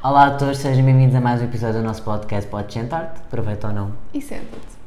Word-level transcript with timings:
Olá 0.00 0.26
a 0.26 0.30
todos, 0.30 0.58
sejam 0.58 0.84
bem-vindos 0.84 1.16
a 1.16 1.20
mais 1.20 1.42
um 1.42 1.46
episódio 1.46 1.80
do 1.80 1.82
nosso 1.82 2.04
podcast 2.04 2.48
Pode 2.48 2.72
Sentar-te, 2.72 3.18
aproveita 3.18 3.66
ou 3.66 3.72
não. 3.72 3.92
E 4.14 4.22
senta-te. 4.22 4.78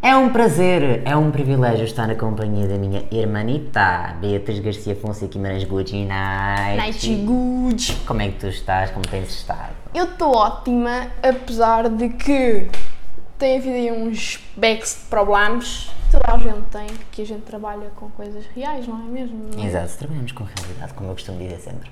É 0.00 0.14
um 0.14 0.28
prazer, 0.28 1.02
é 1.04 1.16
um 1.16 1.32
privilégio 1.32 1.84
estar 1.84 2.06
na 2.06 2.14
companhia 2.14 2.68
da 2.68 2.76
minha 2.76 3.04
irmanita, 3.10 4.14
Beatriz 4.20 4.60
Garcia 4.60 4.94
Fonseca 4.94 5.32
Guimarães 5.32 5.64
Good 5.64 6.04
Night. 6.04 6.76
Night 6.76 7.14
good. 7.24 7.96
Como 8.06 8.22
é 8.22 8.28
que 8.28 8.38
tu 8.38 8.46
estás? 8.46 8.92
Como 8.92 9.04
tens 9.04 9.30
estado? 9.30 9.72
Eu 9.92 10.04
estou 10.04 10.32
ótima, 10.32 11.08
apesar 11.20 11.88
de 11.88 12.10
que 12.10 12.68
tem 13.36 13.56
havido 13.56 13.74
aí 13.74 13.90
uns 13.90 14.38
backs 14.56 15.00
de 15.02 15.10
problemas. 15.10 15.90
Toda 16.12 16.30
a 16.30 16.36
gente 16.36 16.60
tem, 16.70 16.86
que 17.10 17.22
a 17.22 17.24
gente 17.24 17.40
trabalha 17.40 17.90
com 17.96 18.10
coisas 18.10 18.44
reais, 18.54 18.86
não 18.86 19.00
é 19.00 19.08
mesmo? 19.08 19.48
Exato, 19.58 19.96
trabalhamos 19.96 20.32
com 20.32 20.44
realidade, 20.44 20.92
como 20.92 21.08
eu 21.08 21.14
costumo 21.14 21.38
dizer 21.38 21.58
sempre. 21.58 21.90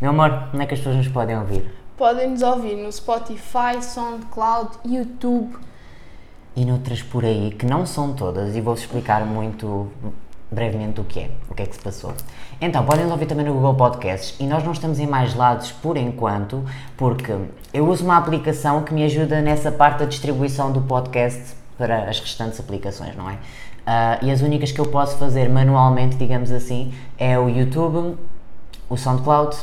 Meu 0.00 0.10
amor, 0.10 0.50
onde 0.54 0.62
é 0.62 0.66
que 0.66 0.74
as 0.74 0.78
pessoas 0.78 0.94
nos 0.94 1.08
podem 1.08 1.36
ouvir? 1.36 1.68
Podem 1.96 2.30
nos 2.30 2.42
ouvir 2.42 2.76
no 2.76 2.92
Spotify, 2.92 3.82
SoundCloud, 3.82 4.70
YouTube. 4.84 5.56
E 6.54 6.64
noutras 6.64 7.02
por 7.02 7.24
aí, 7.24 7.50
que 7.58 7.66
não 7.66 7.84
são 7.84 8.12
todas, 8.12 8.54
e 8.54 8.60
vou-vos 8.60 8.82
explicar 8.82 9.26
muito 9.26 9.90
brevemente 10.48 11.00
o 11.00 11.04
que 11.04 11.18
é, 11.18 11.30
o 11.50 11.54
que 11.56 11.64
é 11.64 11.66
que 11.66 11.74
se 11.74 11.82
passou. 11.82 12.14
Então, 12.60 12.86
podem 12.86 13.02
nos 13.02 13.10
ouvir 13.10 13.26
também 13.26 13.44
no 13.44 13.52
Google 13.52 13.74
Podcasts, 13.74 14.38
e 14.38 14.46
nós 14.46 14.62
não 14.62 14.70
estamos 14.70 15.00
em 15.00 15.08
mais 15.08 15.34
lados 15.34 15.72
por 15.72 15.96
enquanto, 15.96 16.64
porque 16.96 17.36
eu 17.74 17.88
uso 17.88 18.04
uma 18.04 18.16
aplicação 18.16 18.84
que 18.84 18.94
me 18.94 19.02
ajuda 19.02 19.42
nessa 19.42 19.72
parte 19.72 19.98
da 19.98 20.04
distribuição 20.04 20.70
do 20.70 20.82
podcast 20.82 21.65
para 21.78 22.08
as 22.08 22.18
restantes 22.20 22.58
aplicações, 22.60 23.14
não 23.16 23.28
é? 23.28 23.38
Ah, 23.86 24.18
e 24.22 24.30
as 24.30 24.40
únicas 24.40 24.72
que 24.72 24.80
eu 24.80 24.86
posso 24.86 25.16
fazer 25.16 25.48
manualmente, 25.48 26.16
digamos 26.16 26.50
assim, 26.50 26.92
é 27.18 27.38
o 27.38 27.48
YouTube, 27.48 28.16
o 28.88 28.96
SoundCloud 28.96 29.56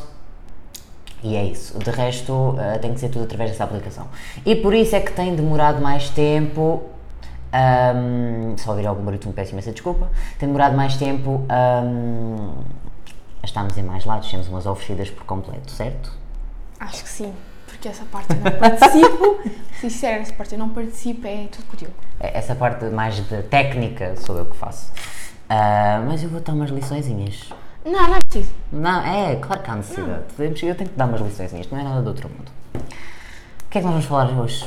e 1.23 1.35
é 1.35 1.43
isso. 1.45 1.77
De 1.79 1.89
resto, 1.89 2.55
ah, 2.59 2.77
tem 2.79 2.93
que 2.93 2.99
ser 2.99 3.09
tudo 3.09 3.23
através 3.25 3.51
dessa 3.51 3.63
aplicação. 3.63 4.07
E 4.45 4.55
por 4.55 4.73
isso 4.73 4.95
é 4.95 4.99
que 4.99 5.11
tem 5.11 5.35
demorado 5.35 5.81
mais 5.81 6.09
tempo. 6.09 6.83
ahm, 7.51 8.55
se 8.57 8.67
ouvir 8.69 8.85
algum 8.87 9.03
barulho, 9.03 9.21
me 9.27 9.33
peço 9.33 9.51
imensa 9.51 9.71
desculpa. 9.71 10.09
Tem 10.39 10.47
demorado 10.47 10.75
mais 10.75 10.97
tempo 10.97 11.45
ahm, 11.49 12.53
a 13.41 13.45
estarmos 13.45 13.77
em 13.77 13.83
mais 13.83 14.05
lados, 14.05 14.29
temos 14.31 14.47
umas 14.47 14.65
oferecidas 14.65 15.09
por 15.09 15.25
completo, 15.25 15.71
certo? 15.71 16.11
Acho 16.79 17.03
que 17.03 17.09
sim, 17.09 17.33
porque 17.83 17.89
essa 17.89 18.05
parte 18.05 18.29
eu 18.33 18.37
não 18.39 18.51
participo. 18.59 19.39
Sincero, 19.81 20.21
essa 20.21 20.33
parte 20.33 20.53
eu 20.53 20.59
não 20.59 20.69
participo, 20.69 21.27
é 21.27 21.47
tudo 21.51 21.65
contigo. 21.65 21.91
É- 22.17 22.37
Essa 22.37 22.55
parte 22.55 22.85
mais 22.85 23.15
de 23.15 23.43
técnica 23.43 24.15
sou 24.15 24.37
eu 24.37 24.45
que 24.45 24.55
faço. 24.55 24.89
Ah, 25.49 26.01
mas 26.07 26.23
eu 26.23 26.29
vou 26.29 26.39
dar 26.39 26.53
umas 26.53 26.69
liçõezinhas. 26.69 27.49
Não, 27.83 27.91
não 28.07 28.15
é 28.15 28.19
preciso. 28.21 28.53
Não, 28.71 29.01
é, 29.05 29.35
claro 29.35 29.61
que 29.61 29.69
há 29.69 29.75
necessidade. 29.75 30.23
Podemos- 30.37 30.63
Eu 30.63 30.75
tenho 30.75 30.89
que 30.89 30.95
dar 30.95 31.05
umas 31.07 31.19
liçõezinhas, 31.19 31.69
não 31.69 31.77
é 31.79 31.83
nada 31.83 32.01
do 32.01 32.07
outro 32.07 32.29
mundo. 32.29 32.49
O 32.75 33.69
que 33.69 33.77
é 33.79 33.81
que 33.81 33.85
nós 33.85 33.91
vamos 33.91 34.05
falar 34.05 34.29
hoje? 34.31 34.65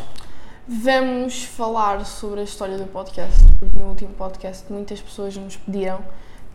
Vamos 0.68 1.44
falar 1.44 2.04
sobre 2.04 2.40
a 2.40 2.44
história 2.44 2.76
do 2.76 2.84
podcast, 2.84 3.42
porque 3.58 3.78
no 3.78 3.86
último 3.86 4.12
podcast 4.12 4.70
muitas 4.70 5.00
pessoas 5.00 5.34
nos 5.38 5.56
pediram 5.56 6.00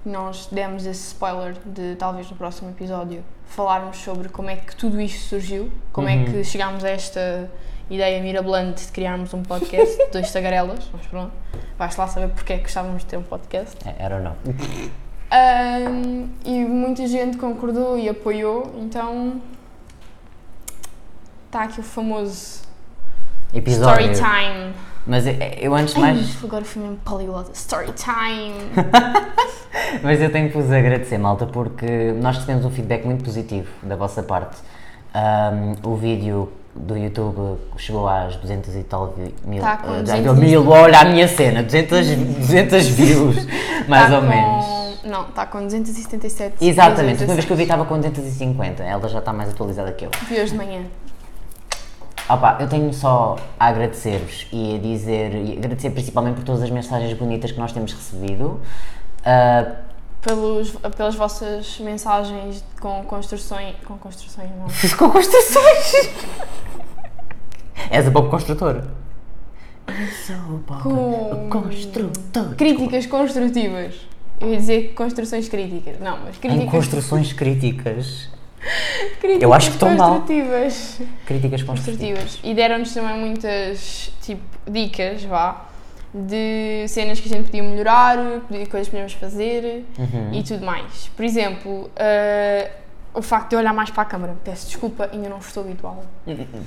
nós 0.05 0.47
demos 0.51 0.85
esse 0.85 1.07
spoiler 1.07 1.55
de 1.65 1.95
talvez 1.95 2.29
no 2.29 2.35
próximo 2.35 2.69
episódio 2.71 3.23
falarmos 3.45 3.97
sobre 3.97 4.29
como 4.29 4.49
é 4.49 4.55
que 4.55 4.75
tudo 4.75 4.99
isto 4.99 5.27
surgiu, 5.27 5.71
como 5.91 6.07
é 6.07 6.23
que 6.23 6.43
chegámos 6.43 6.83
a 6.83 6.89
esta 6.89 7.51
ideia 7.89 8.21
mirabolante 8.21 8.85
de 8.85 8.91
criarmos 8.91 9.33
um 9.33 9.43
podcast 9.43 9.97
de 9.97 10.11
dois 10.11 10.31
tagarelas, 10.31 10.89
mas 10.93 11.05
pronto, 11.07 11.33
vais 11.77 11.95
lá 11.97 12.07
saber 12.07 12.29
porque 12.29 12.53
é 12.53 12.57
que 12.57 12.63
gostávamos 12.63 13.01
de 13.01 13.07
ter 13.09 13.17
um 13.17 13.23
podcast. 13.23 13.77
É, 13.87 13.95
Era 14.03 14.15
ou 14.15 14.21
não? 14.23 14.35
Ahm, 15.29 16.29
e 16.45 16.65
muita 16.65 17.05
gente 17.07 17.37
concordou 17.37 17.97
e 17.97 18.07
apoiou, 18.09 18.73
então 18.79 19.41
está 21.45 21.63
aqui 21.63 21.81
o 21.81 21.83
famoso 21.83 22.61
Episódio. 23.53 24.11
story 24.13 24.31
time. 24.31 24.73
Mas 25.05 25.25
eu, 25.25 25.33
eu 25.59 25.73
antes 25.75 25.93
de 25.95 25.99
mais. 25.99 26.17
Ai, 26.19 26.25
agora 26.43 26.63
fui 26.63 26.81
mesmo 26.81 26.97
poliglota. 26.97 27.51
Story 27.53 27.91
time! 27.93 28.53
Mas 30.03 30.21
eu 30.21 30.31
tenho 30.31 30.49
que 30.49 30.57
vos 30.57 30.71
agradecer, 30.71 31.17
malta, 31.17 31.45
porque 31.45 32.13
nós 32.21 32.35
recebemos 32.37 32.65
um 32.65 32.69
feedback 32.69 33.05
muito 33.05 33.23
positivo 33.23 33.67
da 33.83 33.95
vossa 33.95 34.21
parte. 34.21 34.57
Ahm, 35.13 35.75
o 35.83 35.95
vídeo 35.95 36.51
do 36.75 36.97
YouTube 36.97 37.57
chegou 37.77 38.07
às 38.07 38.35
200 38.37 38.75
e 38.75 38.83
tal 38.83 39.13
mil. 39.45 39.61
Tá 39.61 39.77
com 39.77 39.91
ah, 39.91 40.01
200 40.01 40.37
mil, 40.37 40.69
olha 40.69 40.99
a 40.99 41.05
minha 41.05 41.27
cena, 41.27 41.63
200, 41.63 42.07
200 42.15 42.87
views, 42.87 43.35
mais 43.87 44.09
Tá 44.09 44.15
ou 44.17 44.21
com- 44.21 44.29
menos. 44.29 44.81
Não, 45.03 45.27
está 45.27 45.45
com 45.47 45.63
277. 45.65 46.63
Exatamente, 46.63 47.17
a 47.17 47.21
última 47.21 47.33
vez 47.33 47.45
que 47.45 47.51
eu 47.51 47.57
vi 47.57 47.63
estava 47.63 47.83
com 47.85 47.97
250, 47.97 48.83
ela 48.83 49.09
já 49.09 49.17
está 49.19 49.33
mais 49.33 49.49
atualizada 49.49 49.91
que 49.91 50.05
eu. 50.05 50.11
Vi 50.29 50.35
hoje 50.39 50.51
de 50.51 50.57
manhã. 50.57 50.81
Opa, 52.29 52.57
eu 52.59 52.67
tenho 52.69 52.93
só 52.93 53.35
a 53.59 53.67
agradecer-vos 53.67 54.47
e 54.53 54.75
a 54.75 54.79
dizer, 54.79 55.33
e 55.35 55.57
agradecer 55.57 55.89
principalmente 55.89 56.35
por 56.35 56.43
todas 56.45 56.61
as 56.61 56.69
mensagens 56.69 57.11
bonitas 57.17 57.51
que 57.51 57.59
nós 57.59 57.71
temos 57.73 57.91
recebido. 57.93 58.59
Ah, 59.25 59.75
Pelos, 60.21 60.69
pelas 60.95 61.15
vossas 61.15 61.79
mensagens 61.79 62.63
com 62.79 63.03
construções. 63.05 63.75
Com 63.83 63.97
construções, 63.97 64.49
não. 64.51 64.67
com 64.97 65.09
construções! 65.09 65.93
És 67.89 68.07
a 68.07 68.11
Bob 68.11 68.29
Construtor. 68.29 68.83
Eu 69.87 70.07
sou 70.25 70.35
o 70.35 70.57
Bob 70.59 70.83
Com- 70.83 71.49
Construtor. 71.49 72.55
Críticas 72.55 73.07
construtivas. 73.07 73.95
Eu 74.39 74.49
ia 74.51 74.57
dizer 74.57 74.93
construções 74.93 75.49
críticas. 75.49 75.99
Não, 75.99 76.19
mas 76.23 76.35
Em 76.37 76.39
críticas. 76.39 76.69
construções 76.71 77.33
críticas. 77.33 78.29
Críticas 79.19 79.41
Eu 79.41 79.53
acho 79.53 79.67
que 79.69 79.73
estou 79.75 79.89
mal. 79.91 80.21
Críticas 81.25 81.63
construtivas. 81.63 81.63
construtivas. 81.63 82.39
E 82.43 82.53
deram-nos 82.53 82.93
também 82.93 83.17
muitas 83.19 84.11
tipo, 84.21 84.41
dicas, 84.69 85.23
vá, 85.23 85.65
de 86.13 86.85
cenas 86.87 87.19
que 87.19 87.27
a 87.27 87.37
gente 87.37 87.45
podia 87.47 87.63
melhorar, 87.63 88.17
de 88.49 88.65
coisas 88.65 88.87
que 88.87 88.91
podíamos 88.91 89.13
fazer 89.13 89.85
Uhum. 89.97 90.33
e 90.33 90.43
tudo 90.43 90.65
mais. 90.65 91.09
Por 91.15 91.23
exemplo, 91.23 91.89
eh, 91.95 92.69
o 93.13 93.21
facto 93.21 93.49
de 93.49 93.55
eu 93.55 93.59
olhar 93.59 93.73
mais 93.73 93.89
para 93.89 94.03
a 94.03 94.05
câmara. 94.05 94.35
Peço 94.43 94.67
desculpa, 94.67 95.09
ainda 95.11 95.29
não 95.29 95.37
estou 95.39 95.63
habituada. 95.63 96.01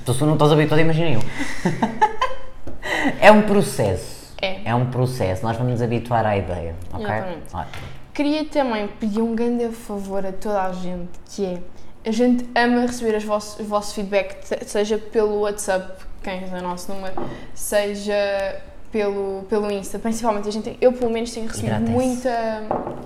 Tu 0.05 0.25
não 0.25 0.33
estás 0.33 0.51
habituado, 0.51 0.79
imagina 0.79 1.09
eu. 1.11 1.21
é 3.19 3.31
um 3.31 3.41
processo. 3.43 4.35
É. 4.41 4.61
É 4.65 4.75
um 4.75 4.87
processo. 4.87 5.43
Nós 5.43 5.55
vamos 5.57 5.73
nos 5.73 5.81
habituar 5.81 6.25
à 6.25 6.37
ideia, 6.37 6.75
ok? 6.93 7.05
Exatamente. 7.05 7.55
Ótimo. 7.55 7.87
Queria 8.13 8.45
também 8.45 8.87
pedir 8.87 9.21
um 9.21 9.35
grande 9.35 9.67
favor 9.69 10.25
a 10.25 10.31
toda 10.31 10.61
a 10.63 10.71
gente, 10.71 11.09
que 11.29 11.45
é, 11.45 11.57
a 12.05 12.11
gente 12.11 12.45
ama 12.55 12.81
receber 12.81 13.15
as 13.15 13.23
vossos, 13.23 13.59
o 13.59 13.63
vosso 13.63 13.93
feedback, 13.95 14.45
se- 14.45 14.59
seja 14.65 14.97
pelo 14.97 15.41
WhatsApp, 15.41 16.03
quem 16.23 16.43
é 16.43 16.57
o 16.57 16.61
nosso 16.61 16.91
número, 16.93 17.13
seja 17.53 18.61
pelo, 18.91 19.43
pelo 19.49 19.69
Insta, 19.71 19.99
principalmente 19.99 20.47
a 20.47 20.51
gente, 20.51 20.77
eu 20.79 20.93
pelo 20.93 21.11
menos 21.11 21.31
tenho 21.31 21.47
recebido 21.47 21.81
muita, 21.81 22.63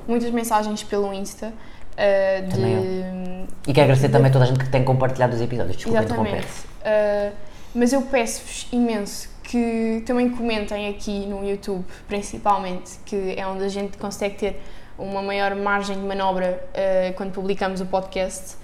muitas 0.08 0.30
mensagens 0.32 0.84
pelo 0.84 1.14
Insta, 1.14 1.48
uh, 1.48 2.48
de... 2.48 3.70
E 3.70 3.74
quero 3.74 3.86
agradecer 3.86 4.10
também 4.10 4.30
a 4.30 4.34
toda 4.34 4.46
a 4.46 4.48
gente 4.48 4.60
que 4.60 4.70
tem 4.70 4.84
compartilhado 4.84 5.36
os 5.36 5.42
episódios. 5.42 5.76
Desculpa 5.76 6.00
Exatamente. 6.00 6.38
interromper. 6.38 7.34
Uh, 7.34 7.36
mas 7.76 7.94
eu 7.94 8.02
peço-vos 8.02 8.68
imenso 8.72 9.30
que 9.44 10.04
também 10.06 10.30
comentem 10.30 10.88
aqui 10.90 11.26
no 11.26 11.48
YouTube, 11.48 11.84
principalmente, 12.08 13.00
que 13.06 13.34
é 13.36 13.46
onde 13.48 13.64
a 13.64 13.68
gente 13.68 13.98
consegue 13.98 14.36
ter 14.36 14.62
uma 14.98 15.22
maior 15.22 15.56
margem 15.56 16.00
de 16.00 16.06
manobra 16.06 16.64
uh, 16.70 17.14
quando 17.16 17.32
publicamos 17.32 17.82
o 17.82 17.86
podcast, 17.86 18.56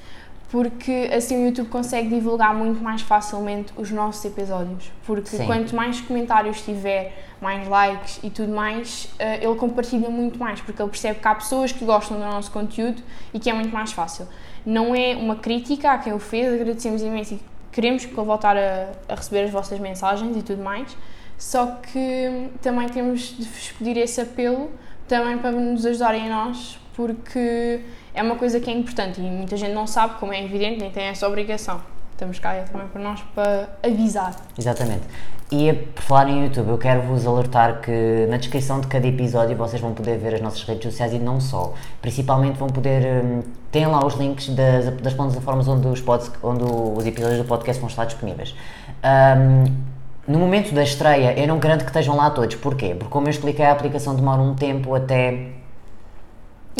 porque 0.50 1.09
assim 1.13 1.44
o 1.44 1.47
YouTube 1.47 1.69
consegue 1.69 2.09
divulgar 2.09 2.53
muito 2.53 2.81
mais 2.81 3.01
facilmente 3.01 3.73
os 3.75 3.91
nossos 3.91 4.23
episódios. 4.25 4.91
Porque 5.06 5.38
Sim. 5.38 5.45
quanto 5.45 5.75
mais 5.75 6.00
comentários 6.01 6.61
tiver, 6.61 7.25
mais 7.41 7.67
likes 7.67 8.19
e 8.23 8.29
tudo 8.29 8.53
mais, 8.53 9.05
uh, 9.19 9.44
ele 9.44 9.55
compartilha 9.55 10.09
muito 10.09 10.39
mais, 10.39 10.61
porque 10.61 10.81
ele 10.81 10.89
percebe 10.89 11.19
que 11.19 11.28
há 11.28 11.35
pessoas 11.35 11.72
que 11.72 11.84
gostam 11.84 12.17
do 12.17 12.23
nosso 12.23 12.52
conteúdo 12.52 13.02
e 13.34 13.40
que 13.40 13.49
é 13.49 13.53
muito 13.53 13.73
mais 13.73 13.91
fácil. 13.91 14.28
Não 14.66 14.96
é 14.96 15.16
uma 15.16 15.35
crítica 15.35 15.91
a 15.91 15.97
quem 15.97 16.14
o 16.14 16.19
fez, 16.19 16.53
agradecemos 16.53 17.02
imenso 17.02 17.35
e 17.35 17.40
queremos 17.72 18.05
voltar 18.05 18.55
a, 18.55 18.91
a 19.09 19.16
receber 19.16 19.43
as 19.43 19.52
vossas 19.52 19.79
mensagens 19.79 20.37
e 20.37 20.41
tudo 20.41 20.64
mais, 20.64 20.96
só 21.37 21.66
que 21.67 22.49
também 22.61 22.87
temos 22.87 23.35
de 23.37 23.43
vos 23.43 23.72
pedir 23.73 23.97
esse 23.97 24.22
apelo 24.22 24.72
também 25.08 25.37
para 25.37 25.52
nos 25.52 25.85
ajudarem 25.85 26.31
a 26.31 26.46
nós, 26.46 26.79
porque 26.96 27.81
é 28.16 28.23
uma 28.23 28.35
coisa 28.35 28.59
que 28.59 28.70
é 28.70 28.73
importante 28.73 29.20
e 29.22 29.23
muita 29.23 29.56
gente 29.58 29.73
não 29.73 29.85
sabe, 29.85 30.16
como 30.20 30.34
é 30.34 30.44
evidente, 30.44 30.79
nem 30.79 30.90
tem 30.91 31.03
essa 31.06 31.28
obrigação. 31.28 31.79
Estamos 32.12 32.40
cá 32.40 32.53
também 32.72 32.88
para 32.88 33.02
nós 33.02 33.20
para 33.35 33.67
avisar. 33.84 34.34
Exatamente. 34.58 35.02
E 35.52 35.70
a- 35.70 35.73
por 35.76 36.02
falar 36.02 36.29
em 36.29 36.46
YouTube, 36.46 36.70
eu 36.70 36.78
quero 36.78 37.02
vos 37.02 37.28
alertar 37.28 37.82
que 37.82 38.26
na 38.29 38.38
descrição 38.38 38.79
de 38.79 38.88
cada 38.88 39.06
episódio 39.06 39.56
vocês 39.58 39.82
vão 39.82 39.94
poder 39.94 40.17
ver 40.17 40.34
as 40.35 40.40
nossas 40.41 40.64
redes 40.64 40.84
sociais 40.85 41.12
e 41.14 41.20
não 41.20 41.41
só. 41.41 41.73
Principalmente 42.02 42.58
vão 42.58 42.70
poder. 42.70 43.22
hum, 43.23 43.41
Têm 43.70 43.85
lá 43.88 44.00
os 44.06 44.14
links 44.16 44.47
das, 44.50 44.85
das 45.02 45.14
plataformas 45.14 45.67
onde 45.67 45.85
os, 45.88 46.00
pods, 46.00 46.32
onde 46.41 46.64
os 46.64 47.06
episódios 47.06 47.40
do 47.40 47.46
podcast 47.46 47.82
vão 47.82 47.90
estar 47.90 48.06
disponíveis. 48.06 48.56
Hum, 49.03 49.66
no 50.26 50.40
momento 50.40 50.73
da 50.73 50.82
estreia, 50.84 51.38
eu 51.38 51.46
não 51.47 51.59
garanto 51.59 51.82
que 51.84 51.90
estejam 51.90 52.16
lá 52.16 52.29
todos. 52.32 52.56
Porquê? 52.56 52.96
Porque, 52.96 53.12
como 53.12 53.28
eu 53.28 53.32
expliquei, 53.32 53.66
a 53.66 53.73
aplicação 53.73 54.16
demora 54.16 54.41
um 54.41 54.56
tempo 54.56 54.96
até 54.96 55.50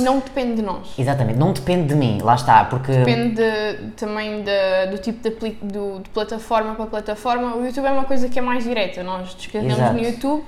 Não 0.02 0.20
depende 0.20 0.56
de 0.58 0.62
nós. 0.62 0.90
Exatamente, 0.98 1.40
não 1.40 1.54
depende 1.54 1.88
de 1.88 1.96
mim, 1.96 2.20
lá 2.22 2.36
está, 2.36 2.66
porque. 2.66 2.92
Depende 2.92 3.36
de- 3.36 3.92
também 3.96 4.44
da- 4.44 4.88
do 4.92 4.98
tipo 4.98 5.22
de, 5.24 5.52
do- 5.62 6.00
de 6.02 6.10
plataforma 6.10 6.76
para 6.76 6.86
plataforma. 6.86 7.56
O 7.56 7.66
YouTube 7.66 7.86
é 7.86 7.92
uma 7.92 8.04
coisa 8.04 8.28
que 8.28 8.38
é 8.38 8.42
mais 8.42 8.64
direta. 8.66 9.02
Nós 9.04 9.34
descarregamos 9.36 9.78
Exato. 9.82 9.94
no 9.94 10.04
YouTube 10.04 10.44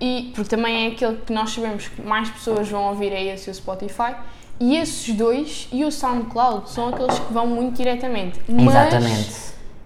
e 0.00 0.32
porque 0.34 0.50
também 0.50 0.86
é 0.86 0.92
aquele 0.92 1.16
que 1.18 1.32
nós 1.32 1.50
sabemos 1.50 1.86
que 1.86 2.02
mais 2.02 2.30
pessoas 2.30 2.68
vão 2.68 2.88
ouvir 2.88 3.12
é 3.12 3.22
esse 3.32 3.48
o 3.48 3.54
Spotify. 3.54 4.14
E 4.58 4.76
esses 4.76 5.14
dois 5.14 5.68
e 5.72 5.84
o 5.84 5.90
SoundCloud 5.92 6.68
são 6.68 6.88
aqueles 6.88 7.18
que 7.18 7.32
vão 7.32 7.46
muito 7.46 7.76
diretamente. 7.76 8.40
Mas, 8.48 8.66
Exatamente. 8.66 9.30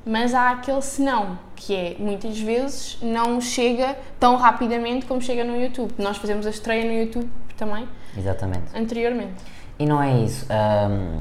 Mas 0.07 0.35
há 0.35 0.51
aquele 0.51 0.83
senão, 0.83 1.39
que 1.55 1.75
é 1.75 1.97
muitas 1.99 2.39
vezes 2.41 2.99
não 3.03 3.41
chega 3.41 3.97
tão 4.19 4.37
rapidamente 4.37 5.07
como 5.07 5.21
chega 5.21 5.45
no 5.45 5.61
YouTube. 5.61 5.93
Nós 5.99 6.17
fazemos 6.17 6.47
a 6.47 6.51
estreia 6.51 6.85
no 6.85 6.93
YouTube 6.93 7.29
também 7.57 7.87
Exatamente. 8.17 8.65
anteriormente. 8.75 9.35
E 9.79 9.87
não 9.87 10.03
é 10.03 10.19
isso. 10.21 10.47
hum, 10.51 11.21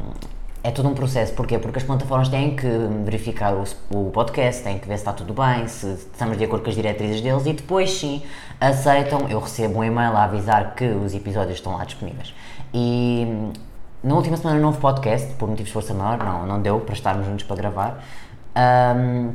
é 0.64 0.72
todo 0.72 0.88
um 0.88 0.94
processo. 0.94 1.34
Porquê? 1.34 1.60
Porque 1.60 1.80
as 1.80 1.84
plataformas 1.84 2.30
têm 2.30 2.56
que 2.56 2.68
verificar 3.04 3.54
o, 3.54 3.64
o 3.92 4.10
podcast, 4.12 4.64
têm 4.64 4.80
que 4.80 4.88
ver 4.88 4.96
se 4.96 5.02
está 5.02 5.12
tudo 5.12 5.34
bem, 5.34 5.68
se 5.68 5.88
estamos 5.88 6.38
de 6.38 6.46
acordo 6.46 6.64
com 6.64 6.70
as 6.70 6.76
diretrizes 6.76 7.20
deles 7.20 7.46
e 7.46 7.54
depois 7.54 7.92
sim 7.92 8.24
aceitam. 8.62 9.28
Eu 9.30 9.40
recebo 9.40 9.80
um 9.80 9.84
e-mail 9.84 10.16
a 10.16 10.24
avisar 10.24 10.74
que 10.74 10.86
os 10.86 11.14
episódios 11.14 11.58
estão 11.58 11.76
lá 11.76 11.84
disponíveis. 11.84 12.34
E 12.74 13.28
na 14.02 14.16
última 14.16 14.38
semana 14.38 14.60
não 14.60 14.70
houve 14.70 14.80
podcast, 14.80 15.34
por 15.34 15.50
motivos 15.50 15.68
de 15.68 15.74
força 15.74 15.94
maior, 15.94 16.18
não, 16.24 16.48
não 16.48 16.62
deu 16.62 16.80
para 16.80 16.94
estarmos 16.94 17.26
juntos 17.26 17.44
para 17.46 17.58
gravar. 17.58 18.04
Hum, 18.56 19.34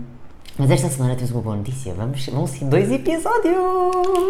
mas 0.57 0.71
esta 0.71 0.89
semana 0.89 1.15
temos 1.15 1.31
uma 1.31 1.43
boa 1.43 1.57
notícia. 1.57 1.93
Vamos, 1.93 2.27
vão 2.27 2.47
ser 2.47 2.65
dois 2.65 2.91
episódios! 2.91 3.55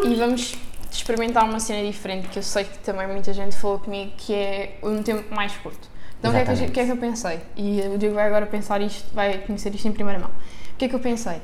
E 0.04 0.14
vamos 0.16 0.67
experimentar 0.90 1.44
uma 1.44 1.60
cena 1.60 1.86
diferente 1.86 2.28
que 2.28 2.38
eu 2.38 2.42
sei 2.42 2.64
que 2.64 2.78
também 2.78 3.06
muita 3.06 3.32
gente 3.32 3.56
falou 3.56 3.78
comigo 3.78 4.12
que 4.16 4.34
é 4.34 4.78
um 4.82 5.02
tempo 5.02 5.34
mais 5.34 5.52
curto. 5.56 5.88
Então 6.18 6.30
o 6.30 6.34
que, 6.34 6.40
é 6.40 6.44
que, 6.44 6.70
que 6.72 6.80
é 6.80 6.84
que 6.84 6.90
eu 6.92 6.96
pensei? 6.96 7.40
E 7.56 7.80
o 7.94 7.98
Diego 7.98 8.14
vai 8.14 8.26
agora 8.26 8.46
pensar 8.46 8.80
isto, 8.80 9.12
vai 9.14 9.38
conhecer 9.38 9.72
isto 9.74 9.86
em 9.86 9.92
primeira 9.92 10.18
mão. 10.18 10.30
O 10.74 10.76
que 10.78 10.84
é 10.86 10.88
que 10.88 10.94
eu 10.94 11.00
pensei? 11.00 11.40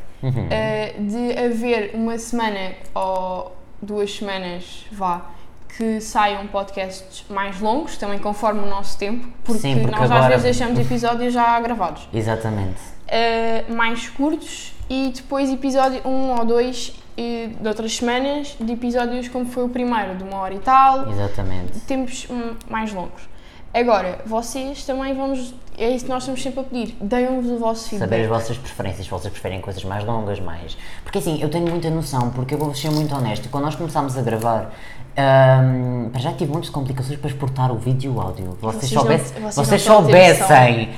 Eh, 0.50 0.94
de 0.98 1.38
haver 1.38 1.90
uma 1.94 2.18
semana 2.18 2.72
ou 2.94 3.56
duas 3.82 4.12
semanas, 4.16 4.84
vá, 4.90 5.30
que 5.76 6.00
saiam 6.00 6.46
podcasts 6.46 7.24
mais 7.28 7.60
longos, 7.60 7.96
também 7.96 8.18
conforme 8.18 8.60
o 8.60 8.66
nosso 8.66 8.96
tempo, 8.98 9.28
porque, 9.44 9.60
Sim, 9.60 9.80
porque 9.80 9.90
nós 9.90 10.02
às 10.04 10.10
agora- 10.10 10.28
vezes 10.38 10.42
deixamos 10.44 10.78
episódios 10.84 11.32
já 11.32 11.60
gravados. 11.60 12.08
Exatamente. 12.12 12.80
Uh, 13.06 13.74
mais 13.74 14.08
curtos 14.08 14.72
e 14.88 15.12
depois 15.14 15.50
episódio 15.52 16.00
um 16.06 16.30
ou 16.38 16.44
dois 16.44 16.92
eh, 17.16 17.48
de 17.60 17.68
outras 17.68 17.96
semanas 17.96 18.56
de 18.60 18.72
episódios 18.72 19.28
como 19.28 19.46
foi 19.46 19.64
o 19.64 19.68
primeiro, 19.68 20.16
de 20.16 20.24
uma 20.24 20.36
hora 20.38 20.54
e 20.54 20.58
tal, 20.58 21.10
Exatamente. 21.10 21.78
tempos 21.80 22.26
hum, 22.30 22.54
mais 22.68 22.92
longos. 22.92 23.28
Agora, 23.72 24.20
vocês 24.24 24.84
também 24.84 25.12
vamos, 25.14 25.52
é 25.76 25.90
isso 25.90 26.04
que 26.04 26.10
nós 26.10 26.22
estamos 26.22 26.40
sempre 26.40 26.60
a 26.60 26.62
pedir, 26.62 26.96
deem-nos 27.00 27.50
o 27.50 27.58
vosso 27.58 27.82
Saber 27.82 28.04
as 28.04 28.08
feedback. 28.10 28.28
vossas 28.28 28.56
preferências, 28.56 29.04
se 29.06 29.10
vocês 29.10 29.32
preferem 29.32 29.60
coisas 29.60 29.82
mais 29.84 30.04
longas, 30.04 30.38
mais. 30.38 30.76
Porque 31.02 31.18
assim, 31.18 31.42
eu 31.42 31.48
tenho 31.50 31.68
muita 31.68 31.90
noção, 31.90 32.30
porque 32.30 32.54
eu 32.54 32.58
vou 32.58 32.72
ser 32.72 32.90
muito 32.92 33.12
honesto, 33.14 33.48
quando 33.48 33.64
nós 33.64 33.74
começámos 33.74 34.16
a 34.16 34.22
gravar, 34.22 34.72
para 35.14 36.20
já 36.20 36.32
tive 36.32 36.52
muitas 36.52 36.70
complicações 36.70 37.18
para 37.18 37.30
exportar 37.30 37.72
o 37.72 37.76
vídeo 37.78 38.12
e 38.12 38.16
o 38.16 38.20
áudio. 38.20 38.56
Vocês, 38.60 38.92
Vocês 38.92 38.92
não- 38.92 39.42
vocês 39.50 39.54
vocês, 39.68 39.82
soubessem, 39.82 40.90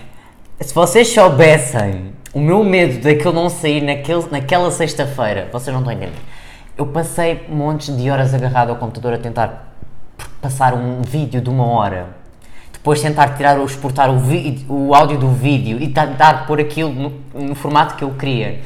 se 0.61 0.75
vocês 0.75 1.09
soubessem 1.09 2.13
o 2.37 2.41
meu 2.41 2.63
medo 2.63 3.01
daquilo 3.03 3.33
não 3.33 3.49
sair 3.49 3.81
naquele, 3.81 4.27
naquela 4.31 4.71
sexta-feira, 4.71 5.49
vocês 5.51 5.73
não 5.73 5.81
estão 5.81 5.91
a 5.91 5.95
entender. 5.97 6.21
Eu 6.77 6.87
passei 6.87 7.47
montes 7.49 7.97
de 7.97 8.11
horas 8.11 8.35
agarrado 8.35 8.69
ao 8.69 8.77
computador 8.77 9.15
a 9.15 9.19
tentar 9.19 9.73
passar 10.43 10.75
um 10.75 11.01
vídeo 11.01 11.41
de 11.41 11.49
uma 11.49 11.65
hora 11.65 12.09
depois 12.73 13.01
tentar 13.01 13.31
tirar 13.37 13.59
ou 13.59 13.65
exportar 13.65 14.11
o, 14.11 14.19
vi- 14.19 14.67
o 14.69 14.95
áudio 14.95 15.17
do 15.19 15.31
vídeo 15.31 15.81
e 15.83 15.89
tentar 15.89 16.47
pôr 16.47 16.61
aquilo 16.61 16.93
no, 16.93 17.13
no 17.49 17.55
formato 17.55 17.95
que 17.97 18.05
eu 18.05 18.11
queria. 18.11 18.61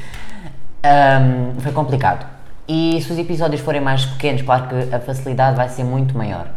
Ahm, 0.82 1.54
foi 1.60 1.70
complicado. 1.72 2.26
E 2.68 3.00
se 3.00 3.12
os 3.12 3.18
episódios 3.18 3.60
forem 3.60 3.80
mais 3.80 4.04
pequenos, 4.04 4.42
claro 4.42 4.66
que 4.66 4.94
a 4.94 4.98
facilidade 4.98 5.56
vai 5.56 5.68
ser 5.68 5.84
muito 5.84 6.18
maior. 6.18 6.48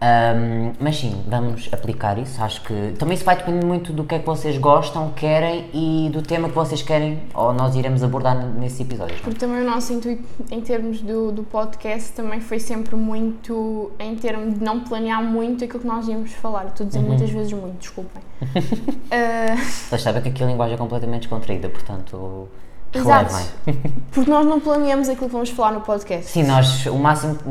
Ahm, 0.00 0.74
mas 0.78 0.96
sim, 0.96 1.24
vamos 1.26 1.68
aplicar 1.72 2.18
isso. 2.18 2.42
Acho 2.42 2.62
que 2.62 2.94
também 2.98 3.14
isso 3.16 3.24
vai 3.24 3.36
depender 3.36 3.66
muito 3.66 3.92
do 3.92 4.04
que 4.04 4.14
é 4.14 4.18
que 4.20 4.26
vocês 4.26 4.56
gostam, 4.58 5.10
querem 5.10 5.68
e 5.72 6.08
do 6.12 6.22
tema 6.22 6.48
que 6.48 6.54
vocês 6.54 6.82
querem, 6.82 7.20
ou 7.34 7.52
nós 7.52 7.74
iremos 7.74 8.02
abordar 8.02 8.36
nesses 8.36 8.80
episódios. 8.80 9.20
Porque 9.20 9.38
também 9.38 9.62
o 9.62 9.64
nosso 9.68 9.92
intuito 9.92 10.22
em 10.50 10.60
termos 10.60 11.00
do, 11.00 11.32
do 11.32 11.42
podcast 11.42 12.12
também 12.12 12.40
foi 12.40 12.60
sempre 12.60 12.94
muito 12.94 13.90
em 13.98 14.14
termos 14.14 14.54
de 14.54 14.64
não 14.64 14.80
planear 14.80 15.22
muito 15.22 15.64
aquilo 15.64 15.80
que 15.80 15.86
nós 15.86 16.06
íamos 16.06 16.32
falar. 16.32 16.66
Estou 16.66 16.84
a 16.84 16.88
dizer 16.88 17.00
muitas 17.00 17.30
vezes 17.30 17.52
muito, 17.52 17.78
desculpem. 17.78 18.22
Ah, 19.10 19.56
Vocês 19.56 20.02
sabem 20.02 20.20
que 20.20 20.28
aqui 20.28 20.44
a 20.44 20.46
linguagem 20.46 20.74
é 20.74 20.78
completamente 20.78 21.22
descontraída, 21.22 21.68
portanto. 21.70 22.46
Exato. 22.92 23.34
porque 24.12 24.30
nós 24.30 24.46
não 24.46 24.58
planeamos 24.60 25.08
aquilo 25.08 25.26
que 25.26 25.32
vamos 25.32 25.50
falar 25.50 25.72
no 25.72 25.80
podcast. 25.82 26.30
Sim, 26.30 26.44
nós, 26.44 26.86
o 26.86 26.94
máximo. 26.96 27.36
O, 27.46 27.50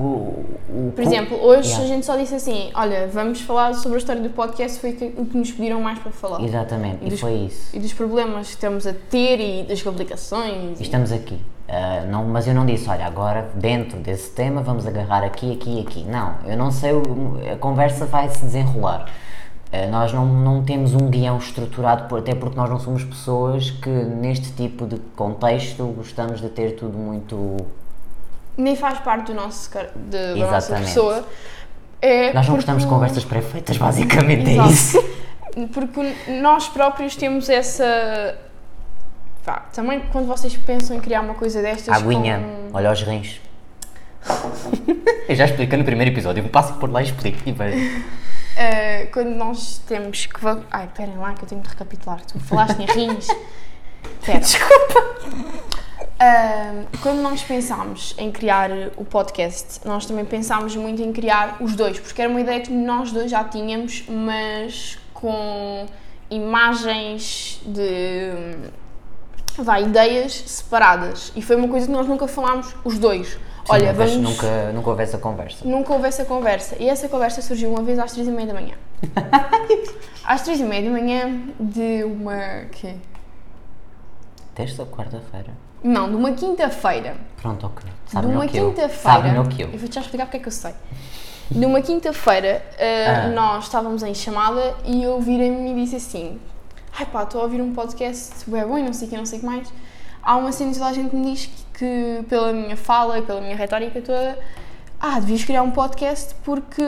o, 0.69 0.91
Por 0.95 1.03
exemplo, 1.03 1.37
hoje 1.43 1.69
Yeah. 1.69 1.85
a 1.85 1.87
gente 1.87 2.05
só 2.05 2.15
disse 2.15 2.35
assim: 2.35 2.71
olha, 2.73 3.07
vamos 3.13 3.41
falar 3.41 3.73
sobre 3.75 3.95
a 3.95 3.99
história 3.99 4.21
do 4.21 4.29
podcast, 4.31 4.79
foi 4.79 4.91
o 5.17 5.25
que 5.25 5.37
nos 5.37 5.51
pediram 5.51 5.79
mais 5.81 5.99
para 5.99 6.11
falar. 6.11 6.41
Exatamente, 6.43 7.03
E 7.03 7.07
e 7.07 7.09
dos- 7.11 7.19
foi 7.19 7.33
isso. 7.33 7.75
E 7.75 7.79
dos 7.79 7.93
problemas 7.93 8.47
que 8.47 8.53
estamos 8.53 8.87
a 8.87 8.93
ter 8.93 9.39
e 9.39 9.63
das 9.63 9.81
complicações. 9.81 10.79
E 10.79 10.83
Estamos 10.83 11.11
aqui. 11.11 11.39
Ah, 11.69 12.05
não, 12.09 12.23
mas 12.25 12.47
eu 12.47 12.53
não 12.53 12.65
disse, 12.65 12.89
olha, 12.89 13.05
agora 13.05 13.49
dentro 13.53 13.99
desse 13.99 14.29
tema 14.31 14.61
vamos 14.61 14.87
agarrar 14.87 15.21
aqui, 15.23 15.51
aqui 15.53 15.77
e 15.77 15.81
aqui. 15.81 16.03
Não, 16.05 16.35
eu 16.45 16.57
não 16.57 16.71
sei, 16.71 16.91
a 17.53 17.57
conversa 17.57 18.05
vai 18.05 18.29
se 18.29 18.43
desenrolar. 18.45 19.05
Ah, 19.71 19.85
nós 19.87 20.13
não, 20.13 20.25
não 20.25 20.63
temos 20.63 20.93
um 20.93 21.09
guião 21.09 21.37
estruturado, 21.37 22.07
por- 22.07 22.19
até 22.19 22.33
porque 22.33 22.55
nós 22.55 22.69
não 22.69 22.79
somos 22.79 23.03
pessoas 23.03 23.69
que 23.69 23.89
neste 23.89 24.51
tipo 24.53 24.85
de 24.85 24.97
contexto 25.15 25.83
gostamos 25.87 26.39
de 26.39 26.49
ter 26.49 26.71
tudo 26.75 26.97
muito. 26.97 27.57
Nem 28.57 28.75
faz 28.75 28.97
parte 28.99 29.27
do 29.27 29.33
nosso, 29.35 29.69
de- 29.95 30.39
da 30.39 30.51
nossa 30.51 30.75
pessoa. 30.77 31.25
É 32.01 32.27
Nós 32.27 32.33
não 32.33 32.41
porque- 32.43 32.51
gostamos 32.55 32.83
de 32.83 32.89
conversas 32.89 33.25
pré-feitas, 33.25 33.75
basicamente 33.77 34.51
Exato. 34.51 34.69
é 34.69 34.71
isso. 34.71 35.07
Porque 35.73 36.13
nós 36.39 36.67
próprios 36.69 37.15
temos 37.15 37.49
essa. 37.49 38.37
Pá, 39.43 39.65
também 39.73 40.01
quando 40.11 40.27
vocês 40.27 40.55
pensam 40.55 40.95
em 40.95 40.99
criar 40.99 41.21
uma 41.21 41.33
coisa 41.33 41.61
destas. 41.63 41.95
Aguinha, 41.95 42.37
com- 42.71 42.77
olha 42.77 42.91
os 42.91 43.01
rins. 43.01 43.41
eu 45.27 45.35
já 45.35 45.45
expliquei 45.45 45.77
no 45.77 45.83
primeiro 45.83 46.11
episódio, 46.11 46.43
eu 46.43 46.49
passo 46.49 46.73
por 46.75 46.91
lá 46.91 47.01
e 47.01 47.05
explico 47.05 47.39
e 47.45 47.51
vejo. 47.51 48.03
Uh, 48.57 49.11
quando 49.11 49.35
nós 49.35 49.77
temos 49.87 50.25
que. 50.25 50.39
Ai, 50.71 50.85
esperem 50.85 51.15
lá 51.17 51.33
que 51.33 51.43
eu 51.43 51.47
tenho 51.47 51.61
de 51.61 51.69
recapitular. 51.69 52.19
Tu 52.25 52.39
falaste 52.39 52.81
em 52.81 52.85
rins. 52.85 53.27
Espera. 54.19 54.39
Desculpa. 54.39 55.05
quando 57.01 57.21
nós 57.21 57.43
pensámos 57.43 58.15
em 58.17 58.31
criar 58.31 58.71
o 58.97 59.05
podcast, 59.05 59.81
nós 59.85 60.07
também 60.07 60.25
pensámos 60.25 60.75
muito 60.75 61.03
em 61.03 61.13
criar 61.13 61.57
os 61.61 61.75
dois, 61.75 61.99
porque 61.99 62.19
era 62.19 62.31
uma 62.31 62.41
ideia 62.41 62.59
que 62.59 62.71
nós 62.71 63.11
dois 63.11 63.29
já 63.29 63.43
tínhamos, 63.43 64.05
mas 64.09 64.97
com 65.13 65.85
imagens 66.29 67.61
de. 67.63 68.31
Vá, 69.59 69.79
ideias 69.79 70.33
separadas. 70.33 71.31
E 71.35 71.41
foi 71.43 71.55
uma 71.55 71.67
coisa 71.67 71.85
que 71.85 71.91
nós 71.91 72.07
nunca 72.07 72.27
falámos 72.27 72.75
os 72.83 72.97
dois. 72.97 73.37
Olha, 73.69 73.91
Sim, 73.91 73.97
mas 73.97 74.11
vamos. 74.13 74.29
nunca, 74.31 74.71
nunca 74.71 74.89
houve 74.89 75.03
essa 75.03 75.17
conversa. 75.17 75.65
Nunca 75.67 75.93
houve 75.93 76.07
essa 76.07 76.25
conversa. 76.25 76.75
E 76.79 76.87
essa 76.89 77.09
conversa 77.09 77.41
surgiu 77.41 77.69
uma 77.69 77.83
vez 77.83 77.99
às 77.99 78.11
três 78.13 78.27
e 78.27 78.31
meia 78.31 78.47
da 78.47 78.53
manhã. 78.53 78.75
às 80.23 80.41
três 80.43 80.59
e 80.59 80.63
meia 80.63 80.83
da 80.83 80.89
manhã 80.89 81.41
de 81.59 82.03
uma... 82.03 82.65
quê? 82.71 82.95
Terça 84.55 84.81
ou 84.83 84.87
quarta-feira? 84.87 85.51
Não, 85.83 86.09
de 86.09 86.15
uma 86.15 86.31
quinta-feira. 86.31 87.15
Pronto, 87.41 87.65
ok. 87.67 87.85
De 88.05 88.11
Sabe 88.11 88.27
uma 88.27 88.47
que 88.47 88.57
eu. 88.57 88.69
quinta-feira. 88.69 88.97
Sabe 89.15 89.29
melhor 89.29 89.47
que 89.47 89.61
eu. 89.61 89.69
Eu 89.69 89.77
vou-te 89.77 89.93
já 89.95 90.01
explicar 90.01 90.25
porque 90.25 90.37
é 90.37 90.39
que 90.39 90.47
eu 90.47 90.51
sei. 90.51 90.73
De 91.51 91.65
uma 91.65 91.81
quinta-feira, 91.81 92.61
uh, 92.73 93.27
Ah. 93.27 93.27
nós 93.29 93.65
estávamos 93.65 94.01
em 94.03 94.13
chamada 94.13 94.75
e 94.83 95.03
eu 95.03 95.21
virei-me 95.21 95.71
e 95.71 95.85
disse 95.85 95.95
assim: 95.97 96.39
Ai 96.97 97.05
pá, 97.05 97.23
estou 97.23 97.41
a 97.41 97.43
ouvir 97.43 97.61
um 97.61 97.73
podcast 97.73 98.49
bem 98.49 98.65
bom 98.65 98.77
e 98.79 98.83
não 98.83 98.91
sei 98.91 99.07
o 99.07 99.11
que, 99.11 99.17
não 99.17 99.25
sei 99.25 99.37
o 99.37 99.41
que 99.41 99.45
mais. 99.47 99.71
Há 100.27 100.35
uma 100.35 100.51
cena 100.51 100.71
que 100.71 100.77
toda 100.77 100.89
a 100.89 100.93
gente 100.93 101.15
me 101.15 101.31
diz 101.31 101.45
que, 101.45 101.79
que, 101.79 102.25
pela 102.27 102.51
minha 102.51 102.75
fala 102.75 103.17
e 103.17 103.21
pela 103.21 103.39
minha 103.39 103.55
retórica 103.55 104.01
toda, 104.01 104.37
ah, 104.99 105.21
devias 105.21 105.45
criar 105.45 105.63
um 105.63 105.71
podcast 105.71 106.35
porque 106.43 106.83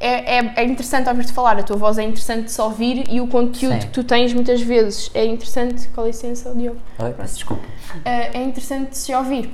é, 0.00 0.38
é, 0.38 0.52
é 0.56 0.64
interessante 0.64 1.06
ouvir-te 1.06 1.34
falar, 1.34 1.58
a 1.58 1.62
tua 1.62 1.76
voz 1.76 1.98
é 1.98 2.02
interessante 2.02 2.44
de 2.44 2.52
se 2.52 2.60
ouvir 2.62 3.04
e 3.10 3.20
o 3.20 3.26
conteúdo 3.26 3.74
Sim. 3.74 3.80
que 3.80 3.88
tu 3.88 4.02
tens 4.02 4.32
muitas 4.32 4.62
vezes 4.62 5.10
é 5.12 5.26
interessante. 5.26 5.86
Com 5.88 6.06
licença, 6.06 6.54
Diogo. 6.54 6.78
Oi, 6.98 7.12
peço 7.12 7.34
desculpa. 7.34 7.62
é 8.06 8.38
é 8.38 8.42
interessante 8.42 8.92
de 8.92 8.96
se 8.96 9.14
ouvir. 9.14 9.50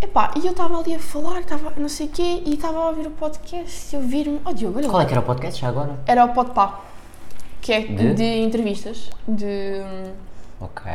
Epá, 0.00 0.32
e 0.36 0.44
eu 0.44 0.50
estava 0.50 0.80
ali 0.80 0.96
a 0.96 0.98
falar, 0.98 1.42
estava 1.42 1.72
não 1.76 1.88
sei 1.88 2.06
o 2.06 2.10
quê, 2.10 2.42
e 2.44 2.54
estava 2.54 2.78
a 2.78 2.88
ouvir 2.88 3.06
o 3.06 3.12
podcast 3.12 3.94
e 3.94 3.96
ouvir-me. 3.96 4.40
Oh 4.44 4.52
Diogo, 4.52 4.78
olha 4.78 4.88
Qual 4.88 5.00
é 5.00 5.04
que 5.06 5.12
era 5.12 5.20
o 5.20 5.24
podcast 5.24 5.60
já 5.60 5.68
agora? 5.68 5.96
Era 6.06 6.24
o 6.24 6.34
Podpá, 6.34 6.80
que 7.60 7.72
é 7.72 7.80
De? 7.82 8.14
de, 8.14 8.24
entrevistas. 8.40 9.10
De... 9.28 9.80
Ok. 10.60 10.90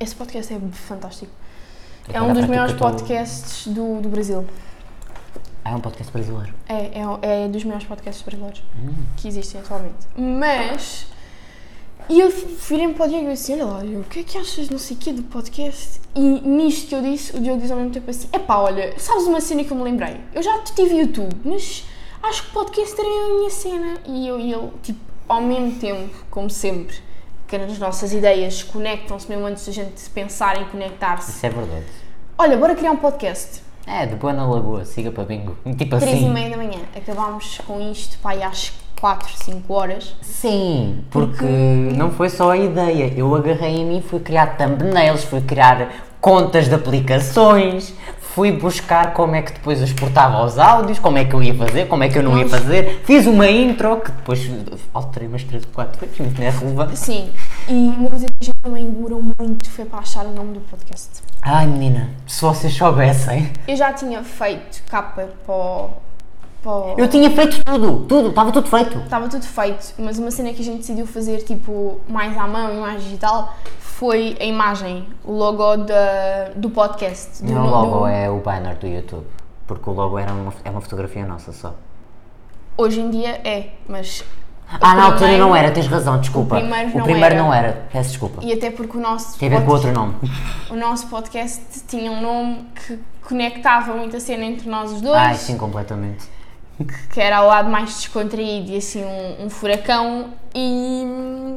Esse 0.00 0.14
podcast 0.14 0.52
é 0.52 0.58
fantástico. 0.72 1.30
Que 2.04 2.16
É 2.16 2.22
um 2.22 2.32
dos 2.32 2.46
maiores 2.46 2.72
tô- 2.72 2.78
podcasts 2.78 3.66
do, 3.66 4.00
do 4.00 4.08
Brasil. 4.08 4.44
Ah, 5.62 5.72
é 5.72 5.74
um 5.76 5.80
podcast 5.80 6.10
brasileiro. 6.10 6.54
É, 6.66 7.00
é, 7.28 7.44
é 7.44 7.48
dos 7.48 7.62
melhores 7.64 7.86
podcasts 7.86 8.24
brasileiros 8.24 8.62
que 9.18 9.28
existem 9.28 9.60
atualmente. 9.60 9.98
Mas. 10.16 11.06
E 12.08 12.18
eu 12.18 12.30
virei 12.30 12.88
para 12.94 13.04
o 13.04 13.08
Diogo 13.08 13.28
e 13.28 13.32
disse: 13.34 13.52
Olha 13.52 13.66
lá, 13.66 13.80
Diogo, 13.82 14.00
o 14.00 14.04
que 14.04 14.20
é 14.20 14.22
que 14.24 14.38
achas, 14.38 14.70
não 14.70 14.78
sei 14.78 14.96
o 14.96 15.00
quê, 15.00 15.12
do 15.12 15.22
podcast? 15.24 16.00
E 16.14 16.20
nisto 16.20 16.88
que 16.88 16.94
eu 16.94 17.02
disse, 17.02 17.36
o 17.36 17.40
Diogo 17.40 17.60
diz 17.60 17.70
ao 17.70 17.76
mesmo 17.76 17.92
tempo 17.92 18.10
assim: 18.10 18.26
Epá, 18.32 18.56
olha, 18.56 18.98
sabes 18.98 19.24
uma 19.24 19.40
cena 19.40 19.62
que 19.62 19.70
eu 19.70 19.76
me 19.76 19.82
lembrei? 19.82 20.16
Eu 20.32 20.42
já 20.42 20.58
tive 20.62 20.96
YouTube, 20.96 21.36
mas 21.44 21.84
acho 22.22 22.44
que 22.46 22.50
podcast 22.52 22.98
era 22.98 23.06
a 23.06 23.28
minha 23.36 23.50
cena. 23.50 23.98
E 24.06 24.26
eu 24.26 24.40
e 24.40 24.50
ele, 24.52 24.70
tipo, 24.82 24.98
ao 25.28 25.42
mesmo 25.42 25.78
tempo, 25.78 26.24
como 26.30 26.48
sempre, 26.48 26.96
que 27.50 27.56
as 27.56 27.78
nossas 27.80 28.12
ideias 28.12 28.62
conectam-se 28.62 29.28
mesmo 29.28 29.44
antes 29.44 29.66
da 29.66 29.72
gente 29.72 30.08
pensar 30.10 30.56
em 30.60 30.64
conectar-se. 30.66 31.32
Isso 31.32 31.44
é 31.44 31.50
verdade. 31.50 31.86
Olha, 32.38 32.56
bora 32.56 32.76
criar 32.76 32.92
um 32.92 32.96
podcast. 32.96 33.60
É, 33.84 34.06
de 34.06 34.14
Boa 34.14 34.32
na 34.32 34.46
Lagoa, 34.46 34.84
siga 34.84 35.10
para 35.10 35.24
bingo. 35.24 35.56
Tipo 35.76 35.98
Três 35.98 36.12
e 36.12 36.24
assim. 36.24 36.30
meia 36.30 36.50
da 36.50 36.56
manhã. 36.56 36.78
Acabámos 36.94 37.58
com 37.66 37.80
isto, 37.90 38.18
pá, 38.18 38.30
aí 38.30 38.42
às 38.42 38.72
4, 39.00 39.28
5 39.44 39.74
horas. 39.74 40.14
Sim, 40.22 41.02
porque 41.10 41.44
não 41.44 42.12
foi 42.12 42.28
só 42.28 42.50
a 42.52 42.56
ideia. 42.56 43.12
Eu 43.16 43.34
agarrei 43.34 43.78
em 43.78 43.84
mim, 43.84 44.00
fui 44.00 44.20
criar 44.20 44.56
thumbnails, 44.56 45.24
fui 45.24 45.40
criar 45.40 45.90
contas 46.20 46.68
de 46.68 46.74
aplicações, 46.74 47.94
fui 48.34 48.52
buscar 48.52 49.12
como 49.12 49.34
é 49.34 49.42
que 49.42 49.52
depois 49.52 49.78
eu 49.78 49.84
exportava 49.84 50.44
os 50.44 50.58
áudios, 50.58 50.98
como 50.98 51.18
é 51.18 51.24
que 51.24 51.34
eu 51.34 51.42
ia 51.42 51.54
fazer, 51.54 51.88
como 51.88 52.04
é 52.04 52.08
que 52.08 52.18
eu 52.18 52.22
não 52.22 52.38
ia 52.38 52.48
fazer. 52.48 53.02
Fiz 53.04 53.26
uma 53.26 53.48
intro 53.48 54.00
que 54.00 54.10
depois 54.10 54.50
alterei 54.94 55.28
umas 55.28 55.42
3 55.44 55.64
ou 55.64 55.70
4 55.72 56.00
vezes, 56.00 56.16
mas 56.18 56.38
não 56.38 56.46
é 56.46 56.50
relevante. 56.50 56.96
Sim, 56.96 57.30
e 57.68 57.72
uma 57.72 58.10
coisa 58.10 58.26
que 58.26 58.32
a 58.40 58.44
gente 58.44 58.58
também 58.62 58.90
demorou 58.90 59.22
muito 59.38 59.68
foi 59.70 59.84
para 59.84 59.98
achar 59.98 60.24
o 60.24 60.32
nome 60.32 60.54
do 60.54 60.60
podcast. 60.60 61.22
Ai 61.42 61.66
menina, 61.66 62.10
se 62.26 62.40
vocês 62.42 62.72
soubessem. 62.72 63.50
Eu 63.66 63.76
já 63.76 63.92
tinha 63.92 64.22
feito 64.22 64.82
capa 64.88 65.28
para 65.44 66.09
o. 66.64 66.94
O- 66.94 66.94
Eu 66.98 67.08
tinha 67.08 67.30
feito 67.30 67.62
tudo, 67.64 68.04
tudo, 68.06 68.28
estava 68.30 68.52
tudo 68.52 68.68
feito. 68.68 68.98
Estava 68.98 69.28
tudo 69.28 69.44
feito, 69.46 69.94
mas 69.98 70.18
uma 70.18 70.30
cena 70.30 70.52
que 70.52 70.60
a 70.60 70.64
gente 70.64 70.78
decidiu 70.78 71.06
fazer 71.06 71.38
tipo 71.42 72.00
mais 72.08 72.36
à 72.36 72.46
mão 72.46 72.72
e 72.76 72.80
mais 72.80 73.02
digital 73.02 73.54
foi 73.78 74.36
a 74.40 74.44
imagem, 74.44 75.06
o 75.24 75.32
logo 75.32 75.76
da, 75.78 76.50
do 76.56 76.70
podcast. 76.70 77.42
Do, 77.42 77.52
O 77.52 77.54
no- 77.54 77.70
logo 77.70 77.98
do- 78.00 78.06
é 78.06 78.30
o 78.30 78.38
banner 78.38 78.76
do 78.76 78.86
YouTube, 78.86 79.26
porque 79.66 79.88
o 79.88 79.92
logo 79.92 80.18
era 80.18 80.32
uma, 80.32 80.52
é 80.64 80.70
uma 80.70 80.80
fotografia 80.80 81.24
nossa 81.26 81.52
só. 81.52 81.74
Hoje 82.76 83.00
em 83.00 83.10
dia 83.10 83.40
é, 83.44 83.70
mas. 83.88 84.24
Ah, 84.80 84.94
na 84.94 85.04
altura 85.06 85.36
não 85.36 85.54
era, 85.54 85.70
tens 85.72 85.86
razão, 85.88 86.18
desculpa. 86.20 86.56
o 86.56 86.60
primeiro 86.60 86.96
não 86.96 87.04
primeiro 87.04 87.34
era. 87.34 87.42
não 87.42 87.52
era, 87.52 87.88
peço 87.92 88.10
desculpa. 88.10 88.40
E 88.42 88.52
até 88.52 88.70
porque 88.70 88.96
o 88.96 89.00
nosso. 89.00 89.36
Tem 89.38 89.52
a 89.52 89.58
ver 89.58 89.66
com 89.66 89.72
outro 89.72 89.92
nome. 89.92 90.14
O 90.70 90.76
nosso 90.76 91.08
podcast 91.08 91.60
tinha 91.88 92.10
um 92.12 92.20
nome 92.22 92.66
que 92.86 92.98
conectava 93.22 93.92
muito 93.94 94.16
a 94.16 94.20
cena 94.20 94.44
entre 94.44 94.68
nós 94.70 94.92
os 94.92 95.00
dois. 95.00 95.16
Ai, 95.18 95.34
sim, 95.34 95.58
completamente. 95.58 96.24
Que 97.12 97.20
era 97.20 97.42
o 97.42 97.46
lado 97.46 97.68
mais 97.70 97.90
descontraído 97.94 98.70
e 98.72 98.76
assim 98.76 99.04
um, 99.04 99.44
um 99.46 99.50
furacão 99.50 100.30
e 100.54 101.56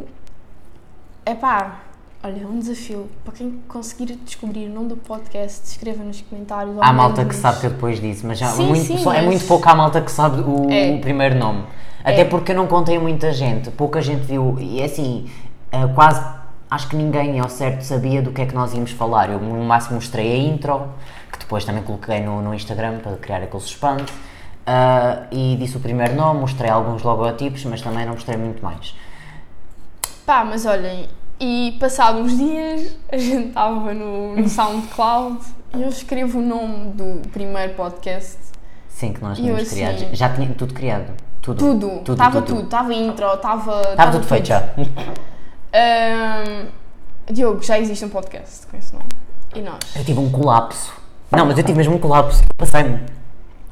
epá, 1.26 1.80
olha, 2.24 2.48
um 2.48 2.60
desafio 2.60 3.10
para 3.24 3.34
quem 3.34 3.62
conseguir 3.68 4.16
descobrir 4.26 4.68
o 4.68 4.74
nome 4.74 4.90
do 4.90 4.98
podcast, 4.98 5.66
escreva 5.68 6.04
nos 6.04 6.22
comentários. 6.22 6.76
Há 6.80 6.94
malta 6.94 7.26
que 7.26 7.36
sabe 7.36 7.60
que 7.62 7.66
eu 7.68 7.72
depois 7.72 8.00
disse, 8.02 8.26
mas 8.26 8.38
já 8.38 8.48
Sim, 8.50 8.68
muito, 8.68 8.86
sim, 8.86 9.02
é 9.02 9.06
mas- 9.06 9.24
muito 9.26 9.46
pouco 9.48 9.68
a 9.70 9.76
malta 9.76 10.02
que 10.02 10.12
sabe 10.12 10.42
o, 10.42 10.70
É. 10.70 10.92
o 10.96 11.02
primeiro 11.02 11.36
nome. 11.36 11.64
Até 12.04 12.22
É. 12.22 12.26
porque 12.26 12.52
eu 12.52 12.56
não 12.56 12.68
contei 12.68 13.00
muita 13.00 13.32
gente, 13.32 13.72
pouca 13.72 14.02
gente 14.02 14.22
viu, 14.26 14.58
e 14.60 14.82
é 14.82 14.86
assim, 14.86 15.30
ah, 15.72 15.88
quase, 15.96 16.22
acho 16.70 16.90
que 16.90 16.96
ninguém 16.98 17.40
ao 17.40 17.48
certo 17.50 17.82
sabia 17.84 18.22
do 18.22 18.32
que 18.32 18.42
é 18.42 18.46
que 18.46 18.54
nós 18.54 18.74
íamos 18.74 18.92
falar. 18.92 19.30
Eu 19.30 19.40
no 19.40 19.64
máximo 19.64 19.96
mostrei 19.96 20.34
a 20.34 20.38
intro, 20.38 20.90
que 21.32 21.40
depois 21.40 21.64
também 21.64 21.82
coloquei 21.82 22.20
no, 22.20 22.42
no 22.42 22.54
Instagram 22.54 23.00
para 23.00 23.16
criar 23.16 23.38
aquele 23.38 23.62
suspense, 23.62 24.12
ah, 24.66 25.24
e 25.32 25.56
disse 25.58 25.76
o 25.78 25.80
primeiro 25.80 26.16
nome, 26.16 26.40
mostrei 26.42 26.70
alguns 26.70 27.04
logotipos, 27.04 27.64
mas 27.66 27.82
também 27.82 28.06
não 28.06 28.14
mostrei 28.14 28.38
muito 28.38 28.64
mais. 28.64 28.96
Pá, 30.26 30.46
mas 30.46 30.66
olhem, 30.66 31.10
e 31.40 31.76
passados 31.80 32.22
uns 32.22 32.38
dias 32.38 32.96
a 33.12 33.18
gente 33.18 33.48
estava 33.50 33.94
no, 33.94 34.36
no 34.36 34.48
SoundCloud 34.48 35.40
e 35.76 35.82
eu 35.82 35.90
escrevo 35.90 36.40
o 36.40 36.42
nome 36.42 36.92
do 36.94 37.28
primeiro 37.30 37.74
podcast. 37.74 38.38
Sim, 38.88 39.12
que 39.14 39.22
nós 39.22 39.38
tínhamos 39.38 39.64
assim- 39.64 39.76
criado. 39.76 40.16
Já 40.16 40.30
tinha 40.30 40.48
tudo 40.54 40.74
criado. 40.74 41.12
Tudo. 41.42 41.60
Tudo, 41.60 42.12
estava 42.14 42.42
tudo, 42.42 42.62
estava 42.62 42.94
intro, 42.94 43.34
estava. 43.34 43.82
Estava 43.92 44.12
tudo 44.14 44.26
feito 44.26 44.48
já. 44.48 44.70
Ahm, 45.74 46.68
Diogo, 47.30 47.62
já 47.64 47.78
existe 47.80 48.06
um 48.06 48.10
podcast 48.10 48.66
com 48.68 48.78
esse 48.78 48.94
nome. 48.94 49.06
E 49.56 49.62
nós? 49.62 49.80
Eu 49.96 50.06
tive 50.06 50.20
um 50.20 50.30
colapso. 50.32 50.94
Não, 51.32 51.46
mas 51.46 51.58
eu 51.58 51.64
tive 51.64 51.78
mesmo 51.78 51.96
um 51.96 52.00
colapso. 52.00 52.44
Passei-me. 52.56 53.00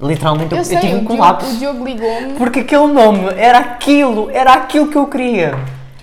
Literalmente, 0.01 0.51
eu, 0.51 0.57
Eu 0.57 0.61
eu 0.61 0.65
sei, 0.65 0.79
tive 0.79 0.93
um 0.95 0.99
Diogo, 0.99 1.15
colapso. 1.17 1.51
o 1.51 1.57
Diogo 1.57 1.85
ligou-me 1.85 2.33
Porque 2.33 2.59
aquele 2.61 2.87
nome 2.87 3.29
era 3.37 3.59
aquilo, 3.59 4.29
era 4.31 4.53
aquilo 4.53 4.87
que 4.89 4.97
eu 4.97 5.07
queria. 5.07 5.53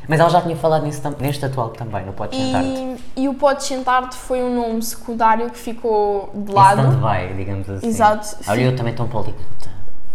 Mas 0.07 0.21
ela 0.21 0.31
já 0.31 0.41
tinha 0.41 0.57
falado 0.57 0.85
nisso, 0.87 1.03
neste 1.21 1.45
atual 1.45 1.69
também, 1.71 2.07
no 2.07 2.13
Podes 2.15 2.39
Sentar-te. 2.39 2.67
e, 2.69 2.97
e 3.25 3.29
o 3.29 3.35
Podes 3.35 3.67
Sentar-te 3.67 4.17
foi 4.17 4.43
um 4.43 4.55
nome 4.55 4.83
secundário 4.83 5.51
que 5.51 5.59
ficou 5.59 6.31
de 6.35 6.51
lado. 6.51 6.81
Stand-by, 6.81 7.35
digamos 7.37 7.69
assim. 7.69 7.87
Exato. 7.87 8.37
Olha, 8.49 8.61
eu 8.63 8.77
também 8.77 8.93
estou 8.93 9.05
um 9.05 9.09
poliglota. 9.09 9.69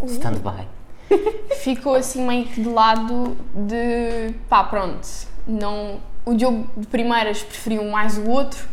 Stand-by. 0.05 0.67
Ficou 1.61 1.93
assim 1.95 2.25
meio 2.25 2.45
que 2.45 2.61
de 2.61 2.69
lado 2.69 3.37
de 3.53 4.33
pá, 4.49 4.63
pronto. 4.63 5.07
Não, 5.47 5.97
o 6.25 6.33
Diogo 6.33 6.67
de 6.75 6.87
primeiras 6.87 7.43
preferiu 7.43 7.83
mais 7.91 8.17
o 8.17 8.27
outro. 8.29 8.65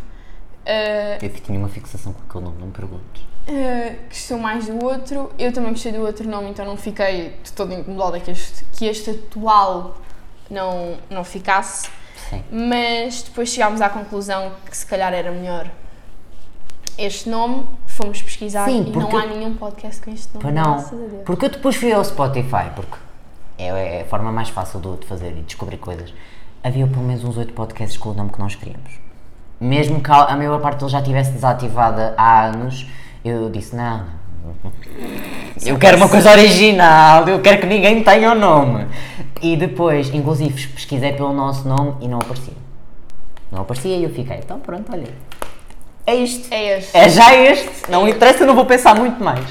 ah, 0.65 1.17
Eu 1.21 1.29
tinha 1.29 1.59
uma 1.59 1.69
fixação 1.69 2.13
com 2.13 2.21
aquele 2.27 2.45
nome, 2.45 2.57
não 2.59 2.67
me 2.67 2.73
perguntes. 2.73 3.30
Uh, 3.47 3.95
gostou 4.07 4.37
mais 4.37 4.67
do 4.67 4.83
outro, 4.83 5.31
eu 5.37 5.51
também 5.51 5.71
gostei 5.71 5.91
do 5.91 6.01
outro 6.01 6.29
nome, 6.29 6.49
então 6.49 6.63
não 6.63 6.77
fiquei 6.77 7.35
de 7.43 7.51
todo 7.51 7.73
incomodada 7.73 8.19
que 8.19 8.29
este, 8.31 8.63
que 8.73 8.85
este 8.85 9.09
atual 9.09 9.97
não, 10.49 10.97
não 11.09 11.23
ficasse, 11.23 11.89
Sim. 12.29 12.43
mas 12.51 13.23
depois 13.23 13.49
chegámos 13.49 13.81
à 13.81 13.89
conclusão 13.89 14.51
que 14.69 14.77
se 14.77 14.85
calhar 14.85 15.11
era 15.11 15.31
melhor 15.31 15.69
este 16.97 17.29
nome, 17.29 17.65
fomos 17.87 18.21
pesquisar 18.21 18.65
Sim, 18.65 18.85
e 18.87 18.91
não 18.91 19.17
há 19.17 19.25
nenhum 19.25 19.55
podcast 19.55 20.01
com 20.01 20.11
este 20.11 20.33
nome, 20.35 20.51
não. 20.51 20.83
Porque 21.25 21.45
eu 21.45 21.49
depois 21.49 21.75
fui 21.75 21.91
ao 21.91 22.03
Spotify, 22.03 22.69
porque 22.75 22.95
é, 23.57 23.97
é 23.97 24.01
a 24.01 24.05
forma 24.05 24.31
mais 24.31 24.49
fácil 24.49 24.79
de, 24.79 24.97
de 24.97 25.07
fazer 25.07 25.31
e 25.31 25.41
descobrir 25.41 25.77
coisas. 25.77 26.13
Havia 26.63 26.85
pelo 26.85 27.01
menos 27.01 27.23
uns 27.23 27.37
oito 27.37 27.53
podcasts 27.53 27.97
com 27.97 28.09
o 28.09 28.13
nome 28.13 28.29
que 28.31 28.39
nós 28.39 28.55
queríamos. 28.55 28.91
Mesmo 29.59 30.01
que 30.01 30.11
a 30.11 30.35
maior 30.35 30.59
parte 30.59 30.79
deles 30.79 30.91
já 30.91 30.99
estivesse 30.99 31.31
desativada 31.31 32.13
há 32.17 32.45
anos, 32.45 32.87
eu 33.23 33.49
disse: 33.49 33.75
não. 33.75 34.05
Eu 35.63 35.77
quero 35.77 35.97
uma 35.97 36.09
coisa 36.09 36.31
original, 36.31 37.27
eu 37.27 37.41
quero 37.41 37.61
que 37.61 37.67
ninguém 37.67 38.03
tenha 38.03 38.31
o 38.31 38.35
nome. 38.35 38.87
E 39.41 39.55
depois, 39.55 40.13
inclusive, 40.13 40.67
pesquisei 40.67 41.13
pelo 41.13 41.31
nosso 41.33 41.67
nome 41.67 41.95
e 42.01 42.07
não 42.07 42.19
aparecia. 42.19 42.53
Não 43.51 43.61
aparecia 43.61 43.97
e 43.97 44.03
eu 44.03 44.09
fiquei: 44.09 44.37
então 44.37 44.59
pronto, 44.59 44.91
olha. 44.91 45.07
É 46.05 46.15
isto. 46.15 46.51
É 46.51 46.77
este. 46.77 46.97
É 46.97 47.09
já 47.09 47.35
este. 47.35 47.89
Não 47.89 48.07
interessa, 48.07 48.45
não 48.45 48.55
vou 48.55 48.65
pensar 48.65 48.95
muito 48.95 49.23
mais. 49.23 49.45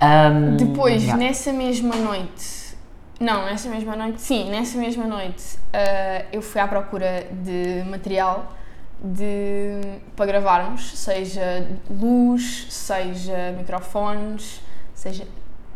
Ahm, 0.00 0.56
Depois, 0.56 1.02
yeah. 1.02 1.16
nessa 1.16 1.52
mesma 1.52 1.96
noite, 1.96 2.76
não, 3.18 3.46
nessa 3.46 3.68
mesma 3.68 3.96
noite, 3.96 4.20
sim, 4.20 4.48
nessa 4.48 4.78
mesma 4.78 5.04
noite, 5.06 5.58
ah, 5.72 6.24
eu 6.32 6.40
fui 6.40 6.60
à 6.60 6.68
procura 6.68 7.26
de 7.32 7.82
material 7.90 8.52
de, 9.02 9.80
para 10.16 10.26
gravarmos, 10.26 10.98
seja 10.98 11.66
luz, 11.90 12.66
seja 12.70 13.52
microfones, 13.56 14.60
seja 14.94 15.26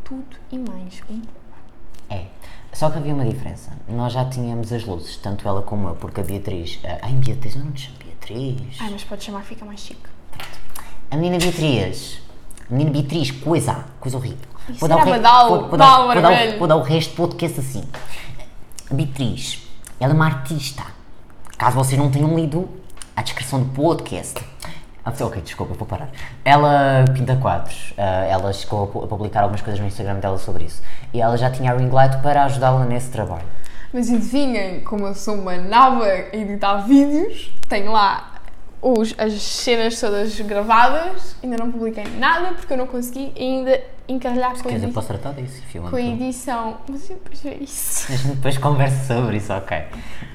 tudo 0.04 0.36
e 0.50 0.58
mais. 0.58 1.02
É. 2.10 2.26
Só 2.72 2.90
que 2.90 2.98
havia 2.98 3.14
uma 3.14 3.24
diferença. 3.24 3.70
Nós 3.88 4.12
já 4.12 4.24
tínhamos 4.24 4.72
as 4.72 4.84
luzes, 4.84 5.16
tanto 5.18 5.46
ela 5.46 5.62
como 5.62 5.88
eu, 5.88 5.94
porque 5.96 6.20
a 6.20 6.24
Beatriz. 6.24 6.80
ah, 6.84 6.98
Ai, 7.02 7.12
Beatriz, 7.12 7.54
eu 7.54 7.64
não 7.64 7.72
te 7.72 7.82
chamo 7.86 7.98
Beatriz. 8.04 8.76
Ai, 8.80 8.90
mas 8.90 9.04
pode 9.04 9.22
chamar, 9.24 9.42
fica 9.42 9.64
mais 9.64 9.80
chique. 9.80 10.00
A 11.10 11.16
menina 11.16 11.38
Beatriz. 11.38 12.20
A 12.70 12.72
menina 12.74 12.90
Beatriz, 12.90 13.30
coisa. 13.30 13.84
Coisa 14.00 14.16
horrível. 14.16 14.48
Isso 14.68 14.80
re- 14.96 15.04
vou, 15.04 15.78
dar, 15.78 16.06
vou, 16.06 16.20
dar, 16.22 16.58
vou 16.58 16.68
dar 16.68 16.76
o 16.76 16.82
resto 16.82 17.10
do 17.10 17.16
podcast 17.28 17.60
assim. 17.60 17.84
A 18.90 18.94
Beatriz, 18.94 19.62
ela 20.00 20.12
é 20.12 20.16
uma 20.16 20.26
artista. 20.26 20.82
Caso 21.58 21.76
vocês 21.76 21.98
não 22.00 22.10
tenham 22.10 22.34
lido 22.34 22.68
a 23.16 23.22
descrição 23.22 23.60
do 23.62 23.66
podcast. 23.72 24.40
Ah, 25.04 25.12
ok, 25.20 25.42
desculpa, 25.42 25.74
vou 25.74 25.86
parar. 25.86 26.10
Ela 26.44 27.04
pinta 27.12 27.34
quadros. 27.36 27.92
ah, 27.98 28.24
ela 28.28 28.52
chegou 28.52 28.84
a 28.84 28.86
pu- 28.86 29.04
a 29.04 29.06
publicar 29.08 29.40
algumas 29.42 29.60
coisas 29.60 29.80
no 29.80 29.86
Instagram 29.86 30.20
dela 30.20 30.38
sobre 30.38 30.64
isso. 30.64 30.80
E 31.12 31.20
ela 31.20 31.36
já 31.36 31.50
tinha 31.50 31.72
a 31.72 31.76
ring 31.76 31.90
light 31.90 32.18
para 32.22 32.44
ajudá-la 32.44 32.84
nesse 32.84 33.10
trabalho. 33.10 33.44
Mas 33.92 34.08
adivinhem, 34.08 34.80
como 34.80 35.06
eu 35.06 35.14
sou 35.14 35.34
uma 35.34 35.56
naba 35.56 36.04
a 36.06 36.36
editar 36.36 36.76
vídeos, 36.78 37.52
tenho 37.68 37.90
lá 37.92 38.32
os, 38.80 39.14
as 39.18 39.34
cenas 39.42 40.00
todas 40.00 40.40
gravadas, 40.40 41.36
ainda 41.42 41.56
não 41.58 41.70
publiquei 41.70 42.04
nada 42.18 42.54
porque 42.54 42.72
eu 42.72 42.76
não 42.78 42.86
consegui 42.86 43.32
ainda 43.38 43.80
encarrilhar 44.08 44.52
com 44.62 44.68
posso 44.92 45.08
tratar 45.08 45.32
disso, 45.34 45.62
filho? 45.66 45.84
Com 45.90 45.96
a 45.96 46.00
edição. 46.00 46.78
Mas 46.88 47.10
eu 47.10 47.16
depois 47.16 47.40
ver 47.42 47.60
isso. 47.62 48.10
A 48.12 48.16
gente 48.16 48.34
depois 48.36 48.56
conversa 48.56 49.14
sobre 49.14 49.36
isso, 49.36 49.52
ok. 49.52 49.84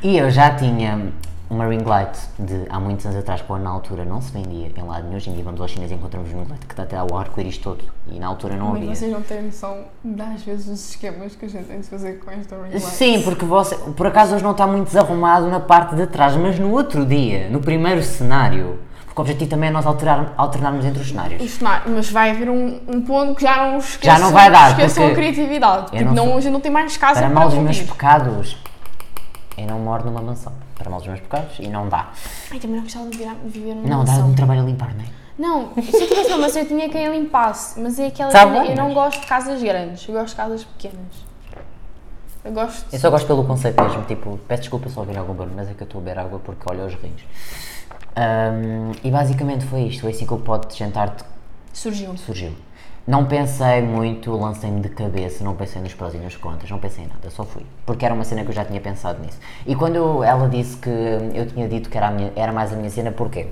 E 0.03 0.17
eu 0.17 0.29
já 0.29 0.53
tinha 0.53 1.11
uma 1.49 1.65
ring 1.65 1.83
light 1.85 2.17
de 2.37 2.65
há 2.69 2.79
muitos 2.79 3.05
anos 3.05 3.17
atrás, 3.19 3.41
quando 3.41 3.63
na 3.63 3.69
altura 3.69 4.03
não 4.03 4.21
se 4.21 4.31
vendia 4.31 4.69
em 4.75 4.83
lado 4.83 5.03
nenhum, 5.03 5.15
hoje 5.15 5.29
em 5.29 5.33
dia 5.33 5.43
vamos 5.43 5.61
aos 5.61 5.71
chineses 5.71 5.91
e 5.93 5.95
encontramos 5.95 6.29
um 6.33 6.39
ring 6.39 6.47
light 6.49 6.65
que 6.65 6.73
está 6.73 6.83
até 6.83 6.97
ao 6.97 7.17
arco-íris 7.17 7.57
todo 7.57 7.83
e 8.07 8.19
na 8.19 8.27
altura 8.27 8.55
não 8.57 8.67
Mas 8.71 8.77
havia. 8.81 8.95
vocês 8.95 9.11
não 9.13 9.21
têm 9.21 9.41
noção 9.43 9.77
das 10.03 10.41
vezes 10.43 10.67
os 10.67 10.89
esquemas 10.89 11.35
que 11.35 11.45
a 11.45 11.49
gente 11.49 11.65
tem 11.65 11.79
de 11.79 11.87
fazer 11.87 12.19
com 12.19 12.29
esta 12.31 12.55
ring 12.55 12.63
light. 12.73 12.79
Sim, 12.81 13.21
porque 13.21 13.45
você, 13.45 13.75
por 13.77 14.07
acaso 14.07 14.35
hoje 14.35 14.43
não 14.43 14.51
está 14.51 14.67
muito 14.67 14.87
desarrumado 14.87 15.47
na 15.47 15.59
parte 15.61 15.95
de 15.95 16.05
trás, 16.07 16.35
mas 16.35 16.59
no 16.59 16.69
outro 16.71 17.05
dia, 17.05 17.49
no 17.49 17.61
primeiro 17.61 18.03
cenário, 18.03 18.79
porque 19.05 19.19
o 19.19 19.21
objetivo 19.21 19.49
também 19.49 19.69
é 19.69 19.71
nós 19.71 19.85
alterar, 19.85 20.33
alternarmos 20.35 20.83
entre 20.85 21.01
os 21.01 21.07
cenários. 21.07 21.49
Cenário, 21.49 21.89
mas 21.95 22.09
vai 22.11 22.31
haver 22.31 22.49
um, 22.49 22.81
um 22.89 23.01
ponto 23.01 23.35
que 23.35 23.43
já 23.43 23.55
não 23.71 23.77
esqueçam, 23.77 24.17
Já 24.17 24.21
não 24.21 24.31
vai 24.33 24.51
dar, 24.51 24.71
esqueçam 24.71 25.07
a 25.07 25.11
criatividade. 25.11 25.83
Porque 25.91 26.03
não 26.03 26.13
não, 26.13 26.25
sou- 26.25 26.35
hoje 26.35 26.49
não 26.49 26.59
tem 26.59 26.71
mais 26.71 26.97
casa 26.97 27.21
Para 27.21 27.29
para 27.29 27.39
mal 27.39 27.49
dos 27.49 27.57
meus 27.57 27.79
pecados, 27.81 28.57
eu 29.57 29.65
não 29.65 29.79
moro 29.79 30.03
numa 30.05 30.21
mansão. 30.21 30.51
Para 30.77 30.89
mal 30.89 30.99
dos 30.99 31.07
meus 31.07 31.19
pecados, 31.19 31.57
e 31.59 31.67
não 31.67 31.89
dá. 31.89 32.11
Ai, 32.51 32.59
também 32.59 32.75
não 32.77 32.83
gostava 32.83 33.09
de 33.09 33.17
viver, 33.17 33.33
viver 33.45 33.73
numa 33.75 33.87
Não, 33.87 34.03
dá 34.05 34.11
mansão. 34.11 34.29
um 34.29 34.35
trabalho 34.35 34.61
a 34.61 34.65
limpar, 34.65 34.93
não 34.95 35.03
é? 35.03 35.07
Não, 35.39 35.73
se 35.83 35.97
eu 36.03 36.07
tivesse 36.07 36.29
uma 36.29 36.37
mansão 36.39 36.61
eu 36.63 36.67
tinha 36.67 36.89
quem 36.89 37.07
a 37.07 37.11
limpasse, 37.11 37.79
mas 37.79 37.99
é 37.99 38.07
aquela 38.07 38.31
Tá 38.31 38.39
cena, 38.43 38.65
eu 38.65 38.75
não 38.75 38.85
mas- 38.85 38.93
gosto 38.93 39.21
de 39.21 39.27
casas 39.27 39.61
grandes, 39.61 40.07
eu 40.07 40.13
gosto 40.15 40.29
de 40.29 40.35
casas 40.35 40.63
pequenas. 40.63 41.27
Eu 42.45 42.51
gosto 42.53 42.85
Eu 42.93 42.99
só 42.99 43.09
gosto 43.09 43.27
pelo 43.27 43.43
conceito 43.45 43.81
mesmo, 43.83 44.03
tipo, 44.05 44.39
peço 44.47 44.61
desculpa 44.63 44.87
se 44.89 44.97
ouvir 44.97 45.17
algum 45.17 45.33
barulho, 45.33 45.55
mas 45.55 45.67
é 45.69 45.73
que 45.73 45.81
eu 45.81 45.85
estou 45.85 45.99
a 45.99 46.03
beber 46.03 46.19
água 46.19 46.39
porque 46.39 46.61
olho 46.71 46.85
os 46.85 46.93
rins. 46.95 47.21
Ahm, 48.15 48.91
e 49.03 49.11
basicamente 49.11 49.65
foi 49.65 49.81
isto, 49.83 50.01
foi 50.01 50.11
assim 50.11 50.25
que 50.25 50.33
o 50.33 50.37
pote 50.39 50.73
de 50.73 50.79
jantar 50.79 51.09
te- 51.11 51.23
surgiu. 51.73 52.15
surgiu. 52.17 52.51
Não 53.07 53.23
pensei 53.25 53.81
muito, 53.81 54.35
lancei-me 54.35 54.81
de 54.81 54.89
cabeça, 54.89 55.41
não 55.41 55.55
pensei 55.55 55.81
nos 55.81 55.93
prós 55.93 56.13
e 56.13 56.17
nos 56.17 56.35
contras, 56.35 56.69
não 56.69 56.77
pensei 56.77 57.05
em 57.05 57.07
nada, 57.07 57.29
só 57.29 57.45
fui. 57.45 57.65
Porque 57.85 58.03
era 58.05 58.13
uma 58.13 58.25
cena 58.25 58.43
que 58.43 58.49
eu 58.49 58.53
já 58.53 58.65
tinha 58.65 58.81
pensado 58.81 59.21
nisso. 59.23 59.39
E 59.65 59.73
quando 59.75 59.95
eu- 59.95 60.21
ela 60.25 60.49
disse 60.49 60.75
que 60.75 60.89
eu 60.89 61.45
tinha 61.47 61.69
dito 61.69 61.89
que 61.89 61.97
era, 61.97 62.11
minha- 62.11 62.33
era 62.35 62.51
mais 62.51 62.73
a 62.73 62.75
minha 62.75 62.89
cena, 62.89 63.09
porquê? 63.09 63.47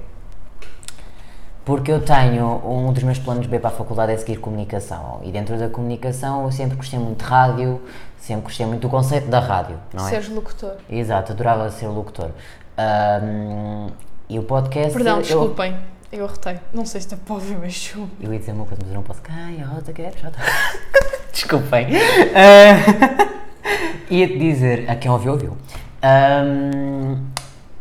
Porque 1.63 1.89
eu 1.91 2.00
tenho, 2.03 2.62
um 2.63 2.91
dos 2.93 3.01
meus 3.01 3.17
planos 3.17 3.47
B 3.47 3.57
para 3.57 3.69
a 3.69 3.74
faculdade 3.74 4.12
é 4.12 4.17
seguir 4.17 4.38
comunicação. 4.38 5.21
E 5.24 5.31
dentro 5.31 5.57
da 5.57 5.67
comunicação 5.69 6.43
eu 6.43 6.51
sempre 6.51 6.75
gostei 6.75 7.00
muito 7.00 7.24
de 7.24 7.29
rádio, 7.29 7.81
sempre 8.17 8.43
gostei 8.43 8.65
muito 8.65 8.81
do 8.81 8.89
conceito 8.89 9.27
da 9.29 9.39
rádio, 9.39 9.77
não 9.93 10.05
é? 10.05 10.09
Seres 10.09 10.29
locutor. 10.29 10.75
Exato, 10.89 11.31
adorava 11.31 11.71
ser 11.71 11.88
locutor. 11.88 12.29
Ahm, 12.77 13.88
e 14.29 14.38
o 14.38 14.43
podcast. 14.43 14.93
Perdão, 14.93 15.15
eu- 15.15 15.21
desculpem, 15.21 15.75
eu 16.12 16.25
arrotei. 16.25 16.59
Não 16.74 16.85
sei 16.85 17.01
se 17.01 17.07
está 17.07 17.17
para 17.17 17.33
ouvir, 17.35 17.57
mas 17.57 17.74
desculpa. 17.74 18.12
Eu 18.21 18.31
ia 18.33 18.39
dizer 18.39 18.51
uma 18.53 18.65
coisa, 18.65 18.81
mas 18.81 18.89
eu 18.91 18.95
não 18.95 19.03
posso. 19.03 19.21
Ai, 19.29 19.62
a 19.62 19.65
rota 19.67 19.91
quer, 19.93 20.13
já 20.21 20.27
está. 20.29 20.41
Desculpem. 21.31 21.88
Ah, 22.33 23.35
Ia-te 24.09 24.38
dizer, 24.38 24.89
a 24.89 24.95
quem 24.95 25.09
ouviu, 25.12 25.33
ouviu. 25.33 25.57
Ahm, 26.01 27.17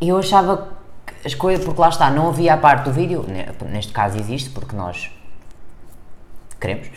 eu 0.00 0.18
achava 0.18 0.68
que 1.06 1.26
as 1.26 1.34
coisas, 1.34 1.64
porque 1.64 1.80
lá 1.80 1.88
está, 1.90 2.10
não 2.10 2.28
havia 2.28 2.54
a 2.54 2.56
parte 2.56 2.84
do 2.84 2.92
vídeo, 2.92 3.24
ne- 3.28 3.46
neste 3.70 3.92
caso 3.92 4.18
existe, 4.18 4.50
porque 4.50 4.74
nós 4.74 5.10
queremos, 6.60 6.88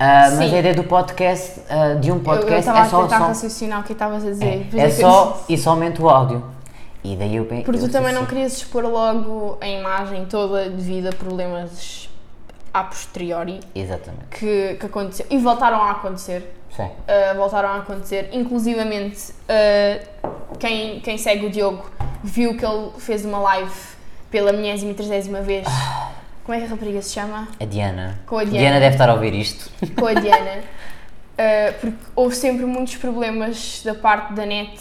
Ah, 0.00 0.28
mas 0.32 0.52
a 0.52 0.58
ideia 0.58 0.74
do 0.74 0.82
podcast, 0.84 1.60
ah, 1.70 1.94
de 1.94 2.10
um 2.10 2.14
Eu- 2.16 2.18
eu 2.18 2.24
podcast, 2.24 2.58
estava 2.58 2.78
é 2.78 2.82
a 2.82 2.84
só, 2.86 3.02
tentar 3.04 3.18
só- 3.20 3.26
raciocinar 3.28 3.80
o 3.80 3.84
que 3.84 3.92
estavas 3.92 4.24
a 4.24 4.30
dizer. 4.30 4.44
É, 4.44 4.56
isso 4.56 4.96
que 4.96 5.00
só 5.02 5.44
e 5.48 5.56
somente 5.56 6.02
o 6.02 6.08
áudio. 6.10 6.44
E 7.04 7.16
daí 7.16 7.36
eu 7.36 7.44
pensei. 7.44 7.64
Porque 7.64 7.80
tu 7.80 7.90
também 7.90 8.12
não 8.12 8.26
querias 8.26 8.56
expor 8.56 8.84
logo 8.84 9.58
a 9.60 9.66
imagem 9.66 10.24
toda 10.26 10.70
devido 10.70 11.08
a 11.08 11.12
problemas 11.12 12.08
a 12.72 12.84
posteriori 12.84 13.60
Exatamente. 13.74 14.28
que, 14.30 14.76
que 14.78 14.86
aconteceram. 14.86 15.30
E 15.30 15.38
voltaram 15.38 15.82
a 15.82 15.90
acontecer. 15.90 16.54
Sim. 16.74 16.84
Uh, 16.84 17.36
voltaram 17.36 17.68
a 17.68 17.76
acontecer. 17.78 18.30
Inclusivamente, 18.32 19.32
uh, 19.32 20.56
quem, 20.58 21.00
quem 21.00 21.18
segue 21.18 21.46
o 21.46 21.50
Diogo 21.50 21.90
viu 22.22 22.56
que 22.56 22.64
ele 22.64 22.90
fez 22.98 23.24
uma 23.24 23.38
live 23.40 23.72
pela 24.30 24.52
milésima 24.52 24.92
e 24.92 24.94
trigésima 24.94 25.42
vez. 25.42 25.66
Como 26.44 26.56
é 26.56 26.60
que 26.60 26.66
a 26.66 26.68
rapariga 26.70 27.02
se 27.02 27.12
chama? 27.12 27.48
A 27.60 27.64
Diana. 27.64 28.18
Com 28.26 28.38
a 28.38 28.44
Diana. 28.44 28.80
deve 28.80 28.94
estar 28.94 29.08
a 29.08 29.14
ouvir 29.14 29.34
isto. 29.34 29.70
Com 29.98 30.06
a 30.06 30.14
Diana. 30.14 30.60
Uh, 31.32 31.72
porque 31.80 31.98
houve 32.16 32.34
sempre 32.34 32.64
muitos 32.64 32.96
problemas 32.96 33.82
da 33.84 33.94
parte 33.94 34.32
da 34.32 34.46
net 34.46 34.80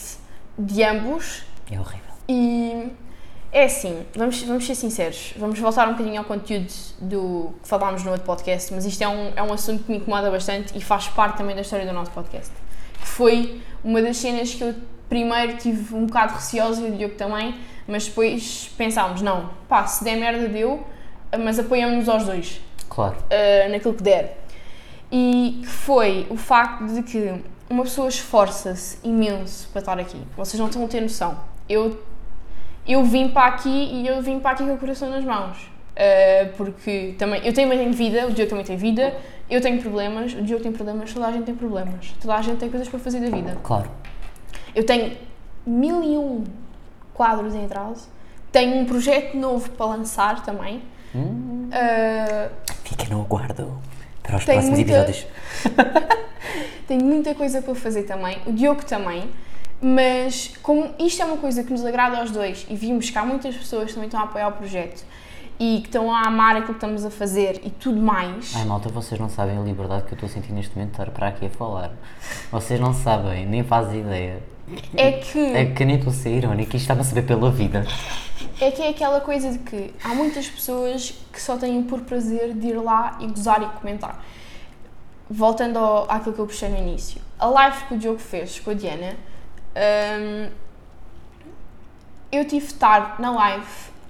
de 0.58 0.84
ambos. 0.84 1.44
É 1.70 1.80
horrível. 1.80 2.01
E 2.28 2.92
é 3.52 3.66
assim, 3.66 4.06
vamos, 4.16 4.42
vamos 4.44 4.66
ser 4.66 4.76
sinceros, 4.76 5.34
vamos 5.38 5.60
voltar 5.60 5.88
um 5.88 5.92
bocadinho 5.92 6.20
ao 6.20 6.26
conteúdo 6.26 6.72
do 7.00 7.54
que 7.62 7.68
falámos 7.68 8.04
no 8.04 8.12
outro 8.12 8.26
podcast, 8.26 8.74
mas 8.74 8.86
isto 8.86 9.02
é 9.02 9.08
um, 9.08 9.34
é 9.36 9.44
um 9.44 9.52
assunto 9.52 9.84
que 9.84 9.92
me 9.92 9.98
incomoda 9.98 10.32
bastante 10.32 10.78
e 10.78 10.82
faz 10.82 11.08
parte 11.10 11.38
também 11.38 11.56
da 11.56 11.62
história 11.62 11.86
do 11.86 11.92
nosso 11.94 12.12
podcast. 12.12 12.52
Que 13.00 13.08
foi 13.08 13.62
uma 13.84 14.02
das 14.02 14.18
cenas 14.18 14.54
que 14.54 14.64
eu 14.64 14.74
primeiro 15.10 15.58
tive 15.58 15.94
um 15.94 16.06
bocado 16.06 16.36
receosa 16.36 16.82
e 16.82 16.92
o 16.92 16.96
Diogo 16.96 17.16
também, 17.16 17.56
mas 17.88 18.08
depois 18.08 18.72
pensámos, 18.78 19.22
não, 19.22 19.50
pá, 19.68 19.86
se 19.86 20.04
der 20.04 20.16
merda 20.16 20.48
deu, 20.48 20.86
mas 21.44 21.60
apoiamos-nos 21.60 22.08
aos 22.08 22.24
dois 22.26 22.62
Claro. 22.88 23.16
uh, 23.18 23.72
naquilo 23.72 23.94
que 23.94 24.04
der. 24.04 24.38
E 25.12 25.60
que 25.62 25.68
foi 25.68 26.26
o 26.30 26.38
facto 26.38 26.86
de 26.86 27.04
que 27.04 27.34
uma 27.70 27.84
pessoa 27.84 28.08
esforça-se 28.08 28.98
imenso 29.04 29.68
para 29.74 29.80
estar 29.80 30.00
aqui. 30.00 30.22
Vocês 30.38 30.58
não 30.60 30.68
estão 30.68 30.86
a 30.86 30.88
ter 30.88 31.02
noção. 31.02 31.38
Eu, 31.68 32.00
eu 32.88 33.04
vim 33.04 33.30
para 33.30 33.48
aqui 33.48 33.70
e 33.70 34.08
eu 34.08 34.22
vim 34.22 34.40
para 34.40 34.52
aqui 34.52 34.64
com 34.64 34.74
o 34.74 34.78
coração 34.78 35.10
nas 35.10 35.24
mãos. 35.24 35.58
Uh, 35.92 36.54
porque 36.56 37.16
também, 37.18 37.46
eu 37.46 37.54
também 37.54 37.78
tenho 37.78 37.94
vida, 37.94 38.28
o 38.28 38.32
Diogo 38.32 38.50
também 38.50 38.66
tem 38.66 38.78
vida, 38.78 39.14
eu 39.50 39.62
tenho 39.62 39.82
problemas, 39.82 40.34
o 40.34 40.42
Diogo 40.42 40.64
tem 40.64 40.72
problemas, 40.72 41.14
toda 41.14 41.28
a 41.28 41.32
gente 41.32 41.44
tem 41.44 41.56
problemas. 41.56 42.14
Toda 42.20 42.36
a 42.36 42.42
gente 42.42 42.58
tem 42.58 42.70
coisas 42.70 42.88
para 42.88 43.00
fazer 43.00 43.20
da 43.20 43.36
vida. 43.36 43.58
Claro. 43.62 43.90
Eu 44.74 44.86
tenho 44.86 45.18
mil 45.66 46.02
e 46.02 46.18
um 46.18 46.44
quadros 47.14 47.54
em 47.54 47.66
atraso, 47.66 48.08
tenho 48.52 48.78
um 48.78 48.86
projeto 48.86 49.36
novo 49.38 49.70
para 49.72 49.86
lançar 49.88 50.44
também. 50.44 50.82
Uh, 51.14 52.50
Fica 52.86 53.06
no 53.14 53.22
aguardo 53.22 53.78
para 54.24 54.38
os 54.38 54.46
próximos 54.46 54.80
muita- 54.80 54.92
episódios. 54.92 55.28
Tenho 56.88 57.06
muita 57.06 57.36
coisa 57.36 57.62
para 57.62 57.76
fazer 57.76 58.04
também, 58.04 58.38
o 58.46 58.52
Diogo 58.52 58.84
também, 58.86 59.30
mas 59.82 60.52
como 60.62 60.94
isto 61.00 61.22
é 61.22 61.26
uma 61.26 61.38
coisa 61.38 61.64
que 61.64 61.72
nos 61.72 61.84
agrada 61.84 62.18
aos 62.18 62.30
dois 62.32 62.66
e 62.70 62.76
vimos 62.76 63.10
que 63.10 63.18
há 63.18 63.26
muitas 63.26 63.56
pessoas 63.56 63.88
que 63.88 63.94
também 63.94 64.08
estão 64.08 64.20
a 64.20 64.24
apoiar 64.24 64.48
o 64.50 64.52
projeto 64.52 65.04
e 65.60 65.80
que 65.82 65.88
estão 65.88 66.14
a 66.14 66.22
amar 66.28 66.56
aquilo 66.56 66.68
que 66.68 66.74
estamos 66.74 67.06
a 67.06 67.12
fazer 67.12 67.62
e 67.64 67.70
tudo 67.70 68.00
mais, 68.02 68.54
Ai 68.56 68.66
malta, 68.66 68.90
vocês 68.90 69.20
não 69.20 69.30
sabem 69.30 69.58
a 69.58 69.62
liberdade 69.62 70.04
que 70.04 70.14
eu 70.14 70.16
estou 70.16 70.28
a 70.28 70.32
sentir 70.32 70.52
neste 70.54 70.76
momento 70.76 70.96
de 70.96 71.02
estar 71.02 71.12
para 71.12 71.28
aqui 71.28 71.46
a 71.46 71.50
falar. 71.50 71.92
Vocês 72.52 72.80
não 72.80 72.94
sabem, 72.94 73.46
nem 73.46 73.64
fazem 73.64 74.02
ideia. 74.02 74.42
é 74.96 75.12
que 75.12 75.40
É 75.40 75.66
que 75.66 75.86
nem 75.86 75.98
estou 75.98 76.12
a 76.12 76.16
ser 76.16 76.36
irónico, 76.36 76.76
isto 76.76 76.78
está-me 76.78 77.02
a 77.02 77.04
saber 77.04 77.24
pela 77.24 77.52
vida. 77.52 77.86
é 78.60 78.72
que 78.72 78.82
é 78.82 78.90
aquela 78.90 79.22
coisa 79.22 79.52
de 79.52 79.60
que 79.60 79.94
há 80.04 80.10
muitas 80.10 80.48
pessoas 80.48 81.14
que 81.32 81.40
só 81.40 81.56
têm 81.58 81.84
por 81.84 82.02
prazer 82.02 82.54
de 82.54 82.68
ir 82.68 82.82
lá 82.82 83.18
e 83.20 83.28
gozar 83.28 83.62
e 83.62 83.66
comentar. 83.80 84.24
Voltando 85.30 85.78
ao, 85.78 86.12
àquilo 86.12 86.34
que 86.34 86.42
eu 86.42 86.48
puxei 86.48 86.70
no 86.70 86.78
início, 86.78 87.22
a 87.38 87.46
live 87.46 87.84
que 87.86 87.94
o 87.94 87.98
Diogo 88.00 88.20
fez 88.20 88.60
com 88.60 88.72
a 88.72 88.74
Diana, 88.74 89.16
hum, 89.76 90.50
eu 92.32 92.46
tive 92.46 92.66
de 92.66 92.72
estar 92.74 93.16
na 93.20 93.32
live 93.32 93.66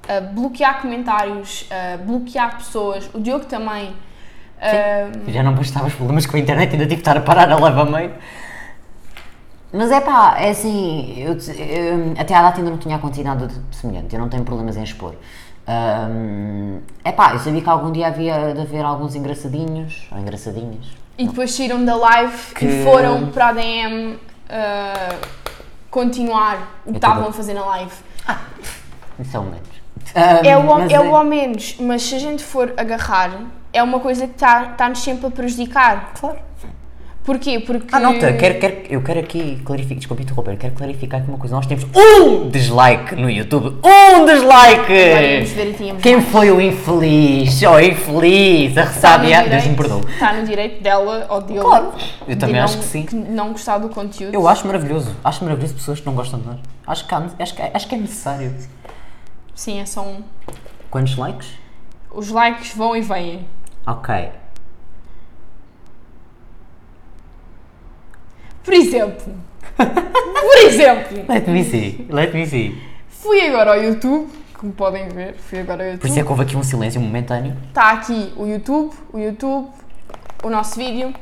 a 0.08 0.22
bloquear 0.22 0.82
comentários, 0.82 1.68
a 1.72 1.98
bloquear 1.98 2.58
pessoas, 2.58 3.10
o 3.14 3.20
Diogo 3.20 3.46
também. 3.46 3.90
hum, 3.90 5.32
Já 5.32 5.44
não 5.44 5.54
bastava 5.54 5.88
os 5.88 5.94
problemas 5.94 6.26
com 6.26 6.38
a 6.38 6.40
internet, 6.40 6.72
ainda 6.72 6.84
tive 6.86 6.96
de 6.96 7.02
estar 7.02 7.18
a 7.18 7.22
parar 7.22 7.52
a 7.52 7.56
leva 7.56 7.82
a 7.82 7.86
meio. 7.86 8.14
Mas 9.74 9.90
é 9.90 10.02
pá, 10.02 10.36
é 10.38 10.50
assim, 10.50 11.14
eu, 11.18 11.32
eu- 11.34 12.14
até 12.20 12.36
à 12.36 12.42
data 12.42 12.58
ainda 12.58 12.70
não 12.72 12.78
tinha 12.78 12.98
acontecido 12.98 13.26
nada 13.28 13.48
de 13.48 13.76
semelhante, 13.76 14.14
eu 14.14 14.20
não 14.20 14.28
tenho 14.28 14.44
problemas 14.44 14.76
em 14.76 14.84
expor. 14.84 15.16
é 17.06 17.12
pá, 17.14 17.34
eu 17.34 17.40
sabia 17.40 17.62
que 17.62 17.70
algum 17.70 17.92
dia 17.92 18.08
havia 18.08 18.54
de 18.54 18.62
haver 18.62 18.84
alguns 18.84 19.16
engraçadinhos, 19.16 20.08
ou 20.12 20.18
engraçadinhas. 20.20 20.86
e 21.18 21.26
depois 21.28 21.54
saíram 21.54 21.86
da 21.86 21.96
live 21.96 22.54
Que- 22.54 22.66
e 22.66 22.84
foram 22.84 23.28
para 23.32 23.48
a 23.50 23.54
DM 23.54 24.14
uh, 24.16 24.18
continuar 25.92 26.82
o 26.86 26.90
que 26.90 26.90
Eu 26.92 26.96
estavam 26.96 27.28
a 27.28 27.34
fazer 27.34 27.54
na 27.54 27.66
live. 27.66 27.92
Isso 29.20 29.38
é 29.38 29.40
o 29.40 29.44
menos. 29.44 29.70
É 30.44 30.58
o, 30.58 30.64
Mas 30.66 30.92
é 30.92 31.00
o 31.00 31.16
ao 31.16 31.24
menos, 31.24 31.76
mas 31.80 32.02
se 32.02 32.16
a 32.16 32.20
gente 32.20 32.44
for 32.44 32.74
agarrar, 32.76 33.30
é 33.72 33.84
uma 33.84 34.00
coisa 34.00 34.26
que 34.26 34.34
está- 34.34 34.72
está-nos 34.72 35.04
sempre 35.04 35.28
a 35.28 35.32
prejudicar. 35.32 36.12
Claro. 36.20 36.40
Porquê? 37.24 37.60
Porque. 37.60 37.86
Ah, 37.92 38.00
nota, 38.00 38.34
quero, 38.34 38.60
quero, 38.60 38.78
eu 38.90 39.02
quero 39.04 39.20
aqui 39.20 39.62
clarificar, 39.64 39.98
desculpe 40.00 40.24
interromper, 40.24 40.58
quero 40.58 40.74
clarificar 40.74 41.20
aqui 41.22 41.30
uma 41.30 41.38
coisa. 41.38 41.56
Nós 41.56 41.68
temos 41.68 41.86
um 41.96 42.50
dislike 42.50 43.16
no 43.16 43.30
YouTube. 43.30 43.78
Um 43.86 44.26
dislike! 44.26 44.92
Agora 44.92 45.98
Quem 46.02 46.16
mais. 46.16 46.28
foi 46.30 46.50
o 46.50 46.60
infeliz? 46.60 47.62
Oh, 47.62 47.80
infeliz! 47.80 48.76
A 48.76 48.84
ressábia. 48.86 49.48
Deus 49.48 49.66
me 49.68 49.76
perdoe. 49.76 50.02
Está 50.12 50.34
no 50.34 50.46
direito 50.48 50.82
dela 50.82 51.28
ou 51.30 51.42
dele. 51.42 51.60
Claro, 51.60 51.94
eu 52.28 52.34
de 52.34 52.36
também 52.38 52.56
não- 52.56 52.64
acho 52.64 52.78
que 52.80 52.86
sim. 52.86 53.06
não 53.30 53.52
gostar 53.52 53.78
do 53.78 53.90
conteúdo. 53.90 54.34
Eu 54.34 54.48
acho 54.48 54.66
maravilhoso. 54.66 55.16
Acho 55.24 55.44
maravilhoso 55.44 55.76
pessoas 55.76 56.00
que 56.00 56.06
não 56.08 56.16
gostam 56.16 56.40
de 56.40 56.48
nós. 56.48 56.58
Acho 56.88 57.08
que, 57.08 57.14
há- 57.14 57.28
acho 57.38 57.54
que, 57.56 57.62
acho 57.62 57.88
que 57.88 57.96
é 57.96 57.98
necessário. 58.00 58.56
Sim, 59.54 59.80
é 59.80 59.86
só 59.86 60.02
um. 60.02 60.24
Quantos 60.90 61.16
likes? 61.16 61.50
Os 62.12 62.30
likes 62.30 62.74
vão 62.76 62.96
e 62.96 63.02
vêm. 63.02 63.46
Ok. 63.86 64.30
Por 68.64 68.74
exemplo. 68.74 69.34
por 69.78 70.58
exemplo. 70.64 71.26
Let 71.28 71.48
me 71.48 71.64
see. 71.64 72.08
Let 72.10 72.34
me 72.34 72.46
see. 72.46 72.82
Fui 73.10 73.42
agora 73.48 73.72
ao 73.76 73.82
YouTube, 73.84 74.30
como 74.54 74.72
podem 74.74 75.08
ver, 75.10 75.36
fui 75.36 75.60
agora 75.60 75.92
ao 75.92 75.98
Por 75.98 76.08
isso 76.08 76.18
é 76.18 76.20
YouTube. 76.20 76.26
que 76.26 76.32
houve 76.32 76.44
aqui 76.44 76.58
um 76.58 76.64
silêncio 76.64 77.00
momentâneo. 77.02 77.56
Está 77.68 77.92
aqui 77.92 78.34
o 78.36 78.46
YouTube, 78.46 78.94
o 79.14 79.20
YouTube, 79.20 79.70
o 80.44 80.50
nosso 80.50 80.76
vídeo. 80.78 81.14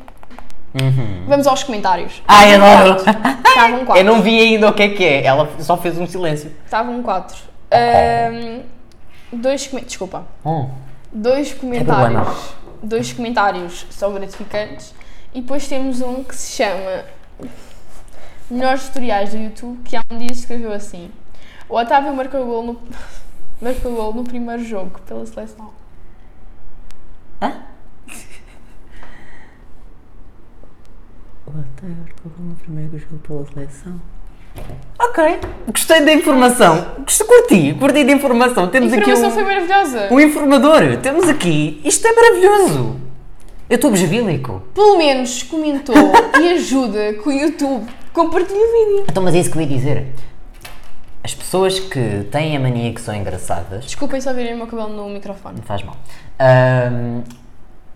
Uhum. 0.80 1.26
Vamos 1.28 1.48
aos 1.48 1.64
comentários. 1.64 2.22
Ai, 2.28 2.54
adoro! 2.56 3.02
Estavam 3.48 3.86
quatro. 3.86 4.02
Eu 4.02 4.06
não 4.06 4.22
vi 4.22 4.40
ainda 4.40 4.70
o 4.70 4.74
que 4.74 4.84
é 4.84 4.90
que 4.90 5.04
é. 5.04 5.26
Ela 5.26 5.50
só 5.60 5.76
fez 5.78 5.98
um 5.98 6.06
silêncio. 6.06 6.52
Estavam 6.64 7.02
quatro. 7.02 7.38
Ahm, 7.72 8.62
dois 9.34 9.66
comentários. 9.68 9.88
Desculpa. 9.90 10.26
Hum. 10.46 10.70
Dois 11.12 11.52
problema. 11.54 11.86
comentários. 11.86 12.54
Dois 12.84 13.12
comentários 13.14 13.88
são 13.90 14.14
gratificantes. 14.14 14.94
E 15.34 15.42
depois 15.42 15.68
temos 15.68 16.02
um 16.02 16.24
que 16.24 16.36
se 16.36 16.56
chama 16.58 17.04
Melhores 18.50 18.88
tutoriais 18.88 19.32
do 19.32 19.38
YouTube, 19.38 19.82
que 19.84 19.96
há 19.96 20.04
um 20.12 20.18
dia 20.18 20.32
escreveu 20.32 20.72
assim. 20.72 21.12
O 21.68 21.76
Otávio 21.76 22.14
marcou 22.14 22.46
gol 22.46 22.64
no, 22.64 22.82
marcou 23.62 23.94
gol 23.94 24.14
no 24.14 24.24
primeiro 24.24 24.64
jogo 24.64 25.00
pela 25.02 25.26
seleção. 25.26 25.72
Hã? 27.42 27.54
O 31.46 31.52
Otávio 31.52 32.06
no 32.38 32.56
primeiro 32.56 33.00
jogo 33.00 33.18
pela 33.20 33.46
seleção. 33.48 34.00
Ok, 35.00 35.40
gostei 35.68 36.02
da 36.06 36.14
informação. 36.14 36.96
Gostei, 37.00 37.26
curti, 37.26 37.74
curti 37.74 38.04
da 38.04 38.12
informação. 38.12 38.66
A 38.66 38.68
Temos 38.68 38.94
aqui 38.94 39.02
informação 39.02 39.30
um, 39.30 39.34
foi 39.34 39.44
maravilhosa. 39.44 40.08
um 40.12 40.20
informador. 40.20 40.98
Temos 41.02 41.28
aqui. 41.28 41.82
Isto 41.84 42.08
é 42.08 42.14
maravilhoso. 42.14 43.09
Eu 43.70 43.76
estou 43.76 43.92
besbílico. 43.92 44.64
Pelo 44.74 44.98
menos 44.98 45.44
comentou 45.44 45.96
e 46.42 46.54
ajuda 46.54 47.14
com 47.24 47.30
o 47.30 47.34
YouTube. 47.34 47.88
Compartilha 48.12 48.60
o 48.60 48.72
vídeo. 48.72 49.06
Então, 49.08 49.22
mas 49.22 49.36
é 49.36 49.40
isso 49.40 49.52
que 49.52 49.58
eu 49.60 49.62
ia 49.62 49.68
dizer. 49.68 50.08
As 51.24 51.36
pessoas 51.36 51.80
que 51.80 52.24
têm 52.32 52.58
a 52.58 52.60
mania 52.60 52.92
que 52.92 53.00
são 53.00 53.14
engraçadas, 53.14 53.86
Desculpem 53.86 54.20
só 54.20 54.34
virem 54.34 54.56
o 54.56 54.58
meu 54.58 54.66
cabelo 54.66 54.90
no 54.90 55.08
microfone. 55.10 55.58
não 55.58 55.64
faz 55.64 55.84
mal, 55.84 55.96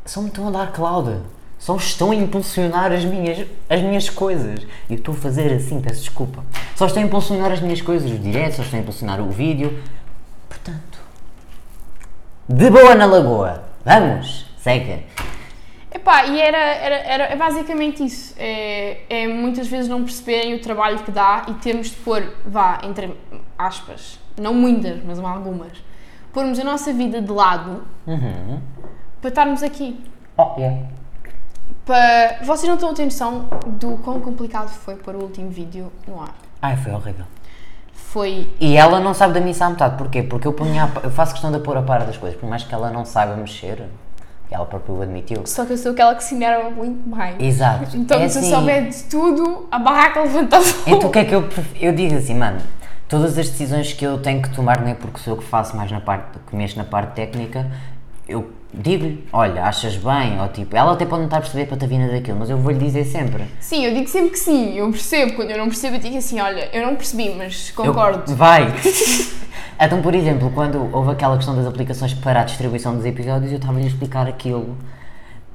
só 0.06 0.22
me 0.22 0.28
estão 0.28 0.48
a 0.50 0.52
dar 0.52 0.72
cloud. 0.72 1.18
Só 1.58 1.78
estão 1.78 2.12
a 2.12 2.16
impulsionar 2.16 2.92
as 2.92 3.06
minhas, 3.06 3.48
as 3.70 3.82
minhas 3.82 4.10
coisas. 4.10 4.60
E 4.90 4.94
eu 4.94 4.98
estou 4.98 5.16
a 5.16 5.18
fazer 5.18 5.54
assim, 5.54 5.82
peço 5.82 6.02
desculpa. 6.02 6.44
Só 6.76 6.86
estão 6.86 7.02
a 7.02 7.06
impulsionar 7.06 7.52
as 7.52 7.62
minhas 7.62 7.82
coisas, 7.82 8.12
os 8.12 8.22
diretos, 8.22 8.58
só 8.58 8.64
estão 8.64 8.80
a 8.80 8.82
impulsionar 8.84 9.22
o 9.22 9.32
vídeo. 9.32 9.82
Portanto, 10.50 11.00
de 12.48 12.70
boa 12.70 12.94
na 12.94 13.06
lagoa. 13.06 13.64
Vamos, 13.86 14.46
segue. 14.58 15.06
Epá, 15.94 16.26
e 16.26 16.42
era, 16.42 16.58
era, 16.58 16.96
era 16.96 17.24
é 17.26 17.36
basicamente 17.36 18.04
isso. 18.04 18.34
É, 18.38 19.02
é 19.10 19.28
muitas 19.28 19.68
vezes 19.68 19.88
não 19.88 20.04
perceberem 20.04 20.56
o 20.56 20.62
trabalho 20.62 21.00
que 21.00 21.12
dá 21.12 21.44
e 21.48 21.54
termos 21.54 21.92
de 21.92 21.98
pôr, 21.98 22.24
vá, 22.46 22.80
entre 22.84 23.16
aspas, 23.58 24.20
não 24.40 24.54
muitas, 24.54 25.04
mas 25.04 25.20
algumas, 25.20 25.72
pormos 26.34 26.58
a 26.60 26.64
nossa 26.64 26.92
vida 26.92 27.22
de 27.22 27.32
lado 27.32 27.84
Uhum. 28.08 28.60
para 29.22 29.30
estarmos 29.30 29.62
aqui. 29.62 30.04
Oh, 30.36 30.56
yeah. 30.58 30.88
Para... 31.86 32.40
Vocês 32.44 32.68
não 32.68 32.76
estão 32.76 32.90
a 32.90 32.94
ter 32.94 33.06
noção 33.06 33.48
do 33.68 33.98
quão 33.98 34.20
complicado 34.20 34.70
foi 34.70 34.96
pôr 34.96 35.16
o 35.16 35.24
último 35.24 35.52
vídeo 35.52 35.92
no 36.08 36.20
ar. 36.20 36.34
Ai, 36.60 36.76
foi 36.76 36.92
horrível. 36.92 37.26
Foi. 37.94 38.50
E 38.60 38.76
ela 38.78 39.00
não 39.00 39.14
sabe 39.14 39.34
da 39.34 39.42
missa 39.42 39.66
à 39.66 39.70
metade. 39.70 39.98
Porquê? 39.98 40.24
Porque 40.24 40.48
eu, 40.48 40.54
ponho 40.54 40.84
a 40.84 40.90
eu 41.04 41.12
faço 41.12 41.34
questão 41.34 41.52
de 41.52 41.60
pôr 41.60 41.78
a 41.78 41.82
par 41.82 42.06
das 42.06 42.18
coisas. 42.18 42.40
Por 42.40 42.48
mais 42.50 42.64
que 42.64 42.74
ela 42.74 42.90
não 42.90 43.06
saiba 43.06 43.36
mexer, 43.36 43.88
ela 44.54 44.66
própria 44.66 44.94
o 44.96 45.02
admitiu. 45.02 45.42
Só 45.46 45.66
que 45.66 45.74
eu 45.74 45.78
sou 45.78 45.92
aquela 45.94 46.14
que 46.16 46.24
se 46.24 46.36
enerva 46.36 46.70
muito 46.70 47.08
mais. 47.10 47.36
Exato. 47.40 47.96
Então, 47.98 48.20
É 48.22 48.30
se 48.30 48.38
eu 48.38 48.42
assim, 48.42 48.52
souber 48.52 48.88
de 48.90 49.04
tudo, 49.04 49.68
a 49.72 49.80
barraca 49.80 50.22
levanta 50.22 50.62
fogo. 50.62 50.96
Então 50.96 51.10
o 51.10 51.12
que 51.12 51.20
é 51.20 51.26
que 51.26 51.34
eu 51.36 51.44
pref- 51.44 51.76
Eu 51.82 51.94
digo 51.94 52.16
assim, 52.16 52.36
mano, 52.36 52.60
todas 53.08 53.38
as 53.38 53.50
decisões 53.50 53.94
que 53.94 54.06
eu 54.06 54.18
tenho 54.20 54.42
que 54.42 54.50
tomar, 54.54 54.80
não 54.82 54.88
é 54.90 54.94
porque 54.94 55.20
sou 55.20 55.34
eu 55.34 55.38
que 55.42 55.46
faço 55.46 55.76
mais 55.76 55.92
na 55.92 56.00
parte, 56.00 56.38
que 56.50 56.56
mexo 56.56 56.78
na 56.78 56.84
parte 56.84 57.14
técnica, 57.14 57.66
eu 58.34 58.52
digo-lhe, 58.74 59.24
olha, 59.32 59.64
achas 59.66 59.96
bem, 59.96 60.42
ou 60.42 60.48
tipo, 60.50 60.76
ela 60.76 60.94
até 60.94 61.06
pode 61.06 61.20
não 61.22 61.28
estar 61.28 61.38
a 61.38 61.42
perceber 61.42 61.68
para 61.68 61.86
a 61.86 61.88
vinda 61.88 62.12
daquilo, 62.12 62.40
mas 62.40 62.50
eu 62.50 62.58
vou-lhe 62.58 62.80
dizer 62.80 63.06
sempre. 63.06 63.44
Sim, 63.60 63.86
eu 63.86 63.94
digo 63.94 64.08
sempre 64.08 64.32
que 64.32 64.40
sim, 64.40 64.76
eu 64.76 64.90
percebo. 64.90 65.34
Quando 65.34 65.52
eu 65.52 65.58
não 65.60 65.68
percebo, 65.68 65.96
eu 65.96 66.00
digo 66.00 66.18
assim: 66.18 66.40
olha, 66.40 66.70
eu 66.74 66.86
não 66.86 66.96
percebi, 66.96 67.30
mas 67.36 67.70
Eu- 67.78 67.86
concordo. 67.86 68.34
vai! 68.36 68.66
então, 69.80 70.02
por 70.02 70.16
exemplo, 70.16 70.52
quando 70.56 70.90
houve 70.92 71.12
aquela 71.12 71.38
questão 71.38 71.56
das 71.56 71.68
aplicações 71.68 72.14
para 72.14 72.42
a 72.42 72.44
distribuição 72.44 72.96
dos 72.96 73.06
episódios, 73.06 73.52
eu 73.52 73.58
estava-lhe 73.58 73.86
a 73.86 73.88
explicar 73.88 74.28
aquilo, 74.28 74.76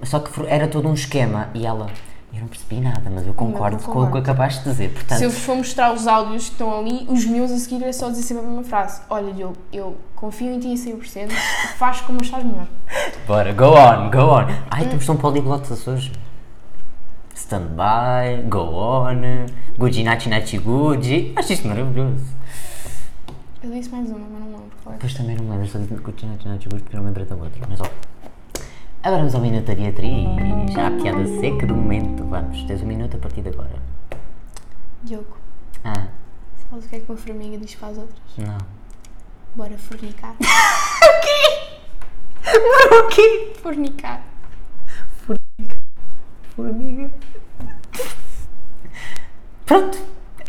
só 0.04 0.20
que 0.20 0.30
era 0.46 0.68
todo 0.68 0.88
um 0.88 0.94
esquema, 0.94 1.48
e 1.54 1.66
ela, 1.66 1.88
eu 2.32 2.40
não 2.40 2.48
percebi 2.48 2.80
nada, 2.80 3.10
mas 3.10 3.26
eu 3.26 3.32
concordo 3.32 3.76
com 3.78 3.82
o 3.82 3.86
que 3.86 3.92
concordo. 3.92 4.18
acabaste 4.18 4.62
de 4.62 4.70
dizer, 4.70 4.92
portanto... 4.92 5.18
Se 5.18 5.24
eu 5.24 5.30
vos 5.30 5.40
for 5.40 5.56
mostrar 5.56 5.92
os 5.92 6.06
áudios 6.06 6.44
que 6.44 6.52
estão 6.52 6.78
ali, 6.78 7.06
os 7.08 7.24
meus 7.24 7.50
a 7.50 7.56
seguir 7.58 7.82
é 7.82 7.92
só 7.92 8.10
dizer 8.10 8.22
sempre 8.22 8.44
a 8.44 8.46
mesma 8.46 8.64
frase: 8.64 9.00
olha, 9.08 9.32
Diogo, 9.32 9.56
eu 9.72 9.96
confio 10.14 10.52
em 10.52 10.58
ti 10.58 10.72
a 10.72 10.74
100%, 10.74 11.30
faz 11.76 12.00
como 12.02 12.20
achas 12.20 12.44
melhor. 12.44 12.66
Bora, 13.26 13.52
go 13.52 13.70
on, 13.70 14.10
go 14.10 14.18
on. 14.18 14.46
Ai, 14.70 14.86
temos 14.86 15.06
tão 15.06 15.16
poliglotas 15.16 15.86
hoje. 15.86 16.12
Stand 17.34 17.68
by, 17.68 18.46
go 18.48 18.58
on, 18.58 19.46
Gucci 19.78 20.02
Nachi 20.04 20.28
Nachi 20.28 20.58
Gucci. 20.58 21.32
Acho 21.34 21.52
isto 21.52 21.66
maravilhoso. 21.66 22.26
Eu 23.62 23.70
disse 23.70 23.88
mais 23.90 24.08
uma, 24.10 24.18
mas 24.18 24.40
não 24.40 24.46
lembro 24.48 24.70
qual 24.84 24.94
é. 24.94 24.98
Depois 24.98 25.14
também 25.14 25.36
não 25.36 25.44
me 25.44 25.50
lembro, 25.52 25.66
só 25.66 25.78
disse 25.78 25.94
Gucci 25.94 26.26
Nachi 26.26 26.46
Nachi 26.46 26.68
Gucci 26.68 26.82
porque 26.82 26.96
não 26.96 27.04
me 27.04 27.08
lembrei 27.08 27.26
da 27.26 27.36
outra. 27.36 27.66
Mas 27.68 27.80
ó. 27.80 27.84
Agora 29.02 29.18
vamos 29.20 29.34
ao 29.34 29.40
Minuto 29.40 29.74
Beatriz. 29.74 30.72
Já 30.72 30.88
a 30.88 30.90
piada 30.90 31.24
seca 31.40 31.66
do 31.66 31.74
momento. 31.74 32.24
Vamos, 32.24 32.62
tens 32.64 32.82
um 32.82 32.86
minuto 32.86 33.16
a 33.16 33.20
partir 33.20 33.42
de 33.42 33.48
agora. 33.50 33.70
Diogo, 35.02 35.36
Ah, 35.84 36.08
sabes 36.70 36.84
o 36.84 36.88
que 36.88 36.96
é 36.96 37.00
que 37.00 37.10
uma 37.10 37.16
formiga 37.16 37.56
diz 37.58 37.74
para 37.76 37.88
as 37.88 37.98
outras? 37.98 38.18
não. 38.36 38.58
Bora 39.54 39.76
fornicar. 39.78 40.34
O 42.90 43.06
quê? 43.08 43.52
fornicar. 43.62 44.22
Formiga. 46.56 47.10
Pronto. 49.66 49.98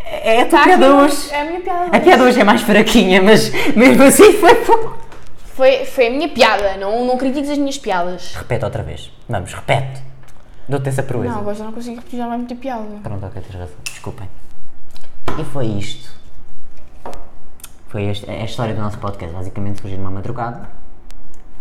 É 0.06 0.42
a 0.42 0.46
tua 0.46 0.60
Tá 0.60 0.64
piada 0.66 0.96
hoje. 0.96 1.30
É 1.32 1.42
a 1.42 1.46
minha 1.46 1.60
piada. 1.62 1.98
A 1.98 2.00
piada 2.00 2.24
hoje 2.24 2.40
é 2.40 2.44
mais 2.44 2.62
fraquinha, 2.62 3.22
mas 3.22 3.52
mesmo 3.76 4.04
assim 4.04 4.32
foi 4.34 4.56
bom. 4.66 4.94
Foi, 5.60 5.84
foi 5.84 6.08
a 6.08 6.10
minha 6.10 6.30
piada, 6.30 6.78
não, 6.78 7.06
não 7.06 7.18
critiques 7.18 7.50
as 7.50 7.58
minhas 7.58 7.78
piadas. 7.78 8.34
Repete 8.34 8.64
outra 8.64 8.82
vez. 8.82 9.12
Vamos, 9.28 9.54
repete. 9.54 10.02
Dou-te 10.70 10.88
essa 10.88 11.04
proeza. 11.04 11.34
Não, 11.34 11.42
agora 11.42 11.54
já 11.54 11.66
não 11.66 11.74
consigo 11.74 11.98
repetir, 11.98 12.18
já 12.18 12.30
vai 12.30 12.38
muita 12.38 12.56
piada. 12.56 12.86
Pronto, 13.04 13.26
ok, 13.26 13.42
tens 13.42 13.56
razão. 13.60 13.76
Desculpem. 13.84 14.30
E 15.38 15.44
foi 15.44 15.66
isto. 15.68 16.16
Foi 17.90 18.04
este, 18.06 18.30
a 18.32 18.46
história 18.46 18.74
do 18.74 18.80
nosso 18.80 19.00
podcast. 19.00 19.36
Basicamente 19.36 19.82
surgiu 19.82 19.98
numa 19.98 20.12
madrugada 20.12 20.70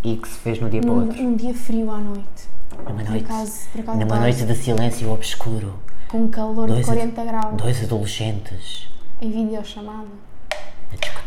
e 0.01 0.15
que 0.15 0.29
se 0.29 0.37
fez 0.39 0.61
no 0.61 0.69
dia 0.69 0.79
para 0.79 0.91
o 0.91 0.95
Num, 0.95 1.01
outro. 1.07 1.21
num 1.21 1.35
dia 1.35 1.53
frio 1.53 1.91
à 1.91 1.97
noite, 1.97 2.47
Numa 2.77 2.85
por 3.03 3.09
noite. 3.09 3.25
acaso- 3.25 3.67
por 3.73 3.81
acaso 3.81 3.99
numa 3.99 4.15
tá. 4.15 4.19
noite 4.21 4.45
de 4.45 4.55
silêncio 4.55 5.11
obscuro. 5.11 5.73
com 6.07 6.19
um 6.23 6.27
calor 6.29 6.67
Dois 6.67 6.85
de 6.85 6.91
ad- 6.91 7.11
40 7.11 7.25
graus, 7.25 7.55
Dois 7.61 7.83
adolescentes 7.83 8.89
em 9.21 9.29
videochamada. 9.29 10.07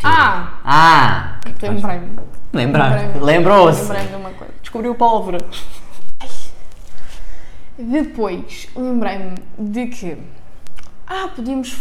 Ah! 0.05 0.59
Ah! 0.65 1.41
Lembrei-me. 2.53 3.21
Lembrou-se. 3.21 3.83
Lembrei-me 3.83 4.09
de 4.09 4.15
uma 4.17 4.31
coisa. 4.31 4.53
Descobriu 4.61 4.95
pólvora. 4.95 5.39
Depois, 7.79 8.69
lembrei-me 8.77 9.35
de 9.59 9.87
que. 9.87 10.19
Ah, 11.07 11.29
podíamos 11.35 11.77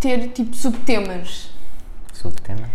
ter 0.00 0.28
tipo 0.28 0.54
subtemas. 0.56 1.50
Subtema. 2.12 2.68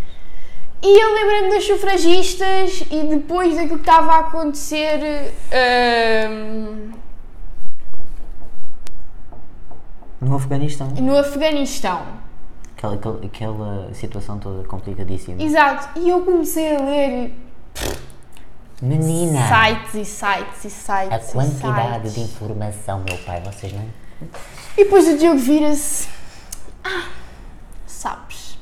E 0.84 1.00
eu 1.04 1.14
lembrei-me 1.14 1.50
das 1.52 1.66
sufragistas 1.66 2.84
e 2.90 3.04
depois 3.08 3.56
daquilo 3.56 3.80
que 3.80 3.90
estava 3.90 4.14
a 4.14 4.20
acontecer. 4.20 5.32
ahm, 5.52 6.92
No 10.20 10.36
Afeganistão. 10.36 10.88
no 10.88 11.18
Afeganistão. 11.18 12.02
Aquela, 12.82 12.96
aquela, 12.96 13.20
aquela 13.26 13.94
situação 13.94 14.40
toda 14.40 14.68
complicadíssima. 14.68 15.42
Exato. 15.42 16.00
E 16.00 16.10
eu 16.10 16.22
comecei 16.22 16.76
a 16.76 16.80
ler 16.82 17.32
Menina! 18.82 19.40
sites 19.48 19.94
e 19.94 20.06
sites 20.06 20.66
e 20.66 20.70
sites. 20.72 21.12
A 21.12 21.20
quantidade 21.32 22.10
sites. 22.10 22.14
de 22.16 22.22
informação, 22.22 23.04
meu 23.08 23.18
pai, 23.20 23.40
vocês 23.42 23.72
não. 23.72 23.86
E 24.76 24.84
depois 24.84 25.08
o 25.08 25.18
Diogo 25.18 25.38
vira-se. 25.38 26.10
Ah, 26.84 27.10
sabes, 27.86 28.58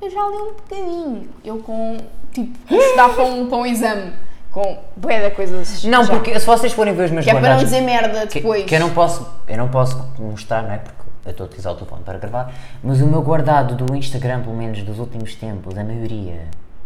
eu 0.00 0.08
já 0.08 0.20
li 0.28 0.36
um 0.36 0.52
bocadinho. 0.52 1.28
Eu 1.44 1.58
com, 1.58 1.96
tipo, 2.32 2.56
estudar 2.72 3.08
para 3.08 3.24
um, 3.24 3.48
para 3.48 3.58
um 3.58 3.66
exame. 3.66 4.12
Com 4.52 4.78
bué 4.96 5.28
de 5.28 5.34
coisas. 5.34 5.84
Não, 5.84 6.04
já. 6.04 6.12
porque 6.12 6.38
se 6.38 6.44
vocês 6.44 6.72
forem 6.72 6.92
ver 6.92 7.04
os 7.04 7.10
meus 7.12 7.24
Que 7.24 7.30
é 7.30 7.34
para 7.38 7.54
não 7.54 7.62
dizer 7.62 7.80
merda 7.82 8.26
que, 8.26 8.40
depois. 8.40 8.64
que 8.64 8.74
eu 8.74 8.80
não 8.80 8.90
posso, 8.90 9.24
eu 9.46 9.56
não 9.56 9.68
posso 9.68 10.04
mostrar, 10.18 10.62
não 10.62 10.72
é? 10.72 10.78
Porque 10.78 10.99
eu 11.24 11.30
estou 11.30 11.44
a 11.44 11.46
utilizar 11.46 11.72
o 11.72 11.76
telefone 11.76 12.02
para 12.04 12.18
gravar, 12.18 12.52
mas 12.82 13.00
o 13.00 13.06
meu 13.06 13.22
guardado 13.22 13.74
do 13.74 13.94
Instagram, 13.94 14.42
pelo 14.42 14.56
menos 14.56 14.82
dos 14.82 14.98
últimos 14.98 15.34
tempos, 15.34 15.76
a 15.76 15.84
maioria, 15.84 16.42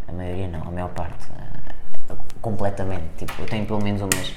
a 0.07 0.11
maioria 0.11 0.47
não, 0.47 0.61
a 0.61 0.71
maior 0.71 0.89
parte, 0.89 1.25
eh, 2.09 2.13
completamente, 2.41 3.03
tipo, 3.17 3.33
eu 3.39 3.45
tenho 3.45 3.65
pelo 3.65 3.81
menos 3.83 4.01
umas 4.01 4.33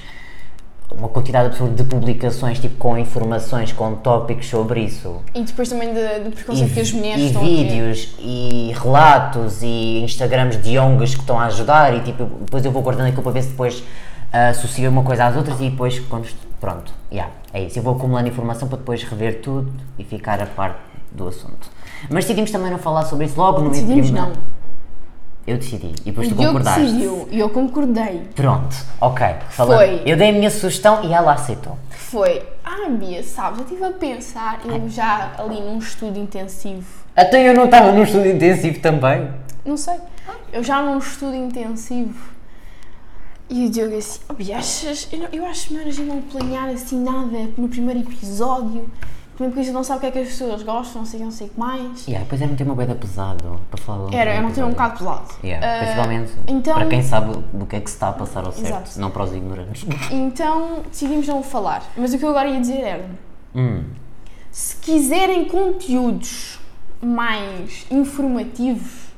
uma 0.91 1.07
quantidade 1.07 1.49
absurda 1.49 1.75
de 1.75 1.83
publicações, 1.87 2.57
tipo, 2.59 2.75
com 2.77 2.97
informações, 2.97 3.71
com 3.71 3.93
tópicos 3.97 4.47
sobre 4.49 4.81
isso. 4.81 5.21
E 5.35 5.43
depois 5.43 5.69
também 5.69 5.93
de- 5.93 6.19
do 6.23 6.31
preconceito 6.31 6.73
que 6.73 6.79
as 6.79 6.91
mulheres 6.91 7.21
e 7.21 7.25
estão 7.27 7.41
vídeos, 7.43 8.15
e 8.17 8.73
relatos, 8.75 9.61
e 9.61 10.01
Instagrams 10.03 10.59
de 10.59 10.79
ONGs 10.79 11.13
que 11.13 11.21
estão 11.21 11.39
a 11.39 11.45
ajudar, 11.45 11.93
e 11.95 11.99
tipo, 12.01 12.23
depois 12.25 12.65
eu 12.65 12.71
vou 12.71 12.81
guardando 12.81 13.05
aquilo 13.05 13.21
para 13.21 13.33
ver 13.33 13.43
se 13.43 13.49
depois 13.49 13.83
ah, 14.33 14.49
associo 14.49 14.89
uma 14.89 15.03
coisa 15.03 15.25
às 15.25 15.35
outras 15.35 15.61
e 15.61 15.69
depois, 15.69 15.99
quando, 15.99 16.27
pronto, 16.59 16.93
yeah, 17.11 17.31
é 17.53 17.63
isso. 17.63 17.79
Eu 17.79 17.83
vou 17.83 17.95
acumulando 17.95 18.27
informação 18.27 18.67
para 18.67 18.77
depois 18.77 19.03
rever 19.03 19.41
tudo 19.41 19.71
e 19.97 20.03
ficar 20.03 20.41
a 20.41 20.45
par 20.45 20.79
do 21.11 21.27
assunto. 21.27 21.69
Mas 22.09 22.23
decidimos 22.25 22.51
também 22.51 22.71
não 22.71 22.77
falar 22.77 23.05
sobre 23.05 23.25
isso 23.25 23.37
logo 23.39 23.61
no 23.61 23.69
Decidimos 23.71 24.11
não. 24.11 24.33
Eu 25.47 25.57
decidi, 25.57 25.87
e 26.01 26.11
depois 26.11 26.27
tu 26.27 26.35
Diogo 26.35 26.47
concordaste. 26.59 26.81
decidiu 26.81 27.27
e 27.31 27.39
eu 27.39 27.49
concordei. 27.49 28.21
Pronto, 28.35 28.75
ok. 29.01 29.25
Falando- 29.49 29.77
Foi. 29.77 30.01
Eu 30.05 30.15
dei 30.15 30.29
a 30.29 30.33
minha 30.33 30.49
sugestão 30.51 31.03
e 31.03 31.11
ela 31.11 31.33
aceitou. 31.33 31.75
Foi, 31.89 32.43
ah 32.63 32.87
Bia, 32.89 33.23
sabes, 33.23 33.59
eu 33.59 33.65
estive 33.65 33.83
a 33.85 33.91
pensar, 33.91 34.59
eu 34.65 34.87
já 34.89 35.31
ali 35.39 35.59
num 35.59 35.79
estudo 35.79 36.19
intensivo, 36.19 36.85
Até 37.15 37.49
eu 37.49 37.55
não 37.55 37.65
estava 37.65 37.91
num 37.91 38.03
estudo 38.03 38.27
intensivo 38.27 38.79
também. 38.79 39.27
não 39.65 39.75
sei, 39.77 39.95
eu 40.53 40.63
já 40.63 40.81
num 40.83 40.99
estudo 40.99 41.35
intensivo, 41.35 42.29
e 43.49 43.65
o 43.65 43.69
Diogo 43.69 43.97
assim, 43.97 44.19
oh, 44.29 44.55
achas, 44.57 45.07
eu, 45.11 45.19
não- 45.19 45.29
eu 45.31 45.45
acho 45.45 45.73
melhor 45.73 45.87
a 45.87 45.91
gente 45.91 46.07
não 46.07 46.21
planear 46.21 46.69
assim 46.69 47.01
nada 47.03 47.49
no 47.57 47.67
primeiro 47.67 47.99
episódio, 48.01 48.89
também 49.37 49.51
porque 49.51 49.59
a 49.61 49.63
gente 49.63 49.73
não 49.73 49.83
sabe 49.83 49.97
o 49.97 50.01
que 50.01 50.07
é 50.07 50.11
que 50.11 50.19
as 50.19 50.27
pessoas 50.27 50.61
gostam, 50.63 51.01
não 51.01 51.05
sei, 51.07 51.19
não 51.21 51.31
sei 51.31 51.47
o 51.47 51.49
que 51.49 51.59
mais. 51.59 52.05
Yeah, 52.07 52.23
depois 52.25 52.41
era 52.41 52.51
um 52.51 52.55
tema 52.55 52.75
bem 52.75 52.93
pesado 52.95 53.59
para 53.71 53.81
falar 53.81 54.13
Era, 54.13 54.31
era 54.31 54.45
um 54.45 54.51
tema 54.51 54.67
um 54.67 54.71
bocado 54.71 54.97
pesado. 54.99 55.27
Yeah, 55.43 55.65
Ah, 55.65 55.79
principalmente 55.79 56.31
então- 56.47 56.73
para 56.75 56.85
quem 56.87 57.01
sabe 57.01 57.37
do 57.53 57.65
que 57.65 57.75
é 57.77 57.79
que 57.79 57.89
se 57.89 57.95
está 57.95 58.09
a 58.09 58.13
passar 58.13 58.45
ao 58.45 58.51
certo, 58.51 58.67
Exato. 58.67 58.99
não 58.99 59.09
para 59.09 59.23
os 59.23 59.33
ignorantes. 59.33 59.85
Então 60.11 60.83
decidimos 60.89 61.25
não 61.27 61.41
falar, 61.41 61.83
mas 61.97 62.13
o 62.13 62.17
que 62.19 62.25
eu 62.25 62.29
agora 62.29 62.49
ia 62.49 62.59
dizer 62.59 62.79
era, 62.81 63.09
Hum, 63.55 63.83
se 64.51 64.75
quiserem 64.75 65.45
conteúdos 65.45 66.59
mais 67.01 67.85
informativos, 67.89 69.08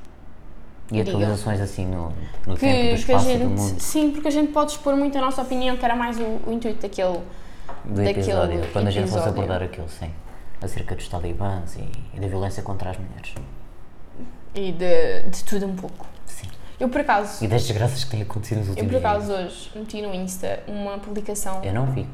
e 0.91 0.95
Diga. 1.03 1.09
atualizações 1.11 1.61
assim 1.61 1.85
no, 1.85 2.09
no 2.45 2.55
tempo, 2.55 2.55
do 2.55 2.57
que, 2.57 2.59
que 2.59 2.91
a 2.91 2.93
espaço 2.95 3.29
e 3.29 3.33
do 3.37 3.39
gente. 3.39 3.59
mundo 3.59 3.79
Sim, 3.79 4.11
porque 4.11 4.27
a 4.27 4.31
gente 4.31 4.51
pode 4.51 4.71
expor 4.73 4.95
muito 4.95 5.17
a 5.17 5.21
nossa 5.21 5.41
opinião, 5.41 5.77
que 5.77 5.85
era 5.85 5.95
mais 5.95 6.19
o, 6.19 6.39
o 6.45 6.51
intuito 6.51 6.81
daquele. 6.81 7.19
do 7.85 7.95
daquele 7.95 8.09
episódio, 8.19 8.61
quando 8.73 8.87
a 8.87 8.91
gente 8.91 9.09
fosse 9.09 9.27
abordar 9.29 9.63
aquilo, 9.63 9.87
sim. 9.89 10.11
Acerca 10.61 10.93
dos 10.95 11.07
talibãs 11.07 11.75
e, 11.77 11.89
e 12.13 12.19
da 12.19 12.27
violência 12.27 12.61
contra 12.61 12.91
as 12.91 12.97
mulheres. 12.97 13.33
e 14.53 14.71
de, 14.73 15.21
de 15.29 15.43
tudo 15.45 15.65
um 15.65 15.75
pouco. 15.75 16.05
Sim. 16.25 16.47
Eu 16.79 16.89
por 16.89 17.01
acaso, 17.01 17.43
E 17.43 17.47
das 17.47 17.63
desgraças 17.63 18.03
que 18.03 18.09
têm 18.11 18.21
acontecido 18.23 18.57
nos 18.59 18.67
eu 18.67 18.71
últimos 18.73 18.91
por 18.91 18.97
acaso 18.99 19.27
dias. 19.27 19.39
hoje 19.39 19.71
meti 19.75 20.01
no 20.01 20.13
Insta 20.13 20.59
uma 20.67 20.97
publicação. 20.97 21.63
Eu 21.63 21.73
não 21.73 21.85
vi. 21.87 22.05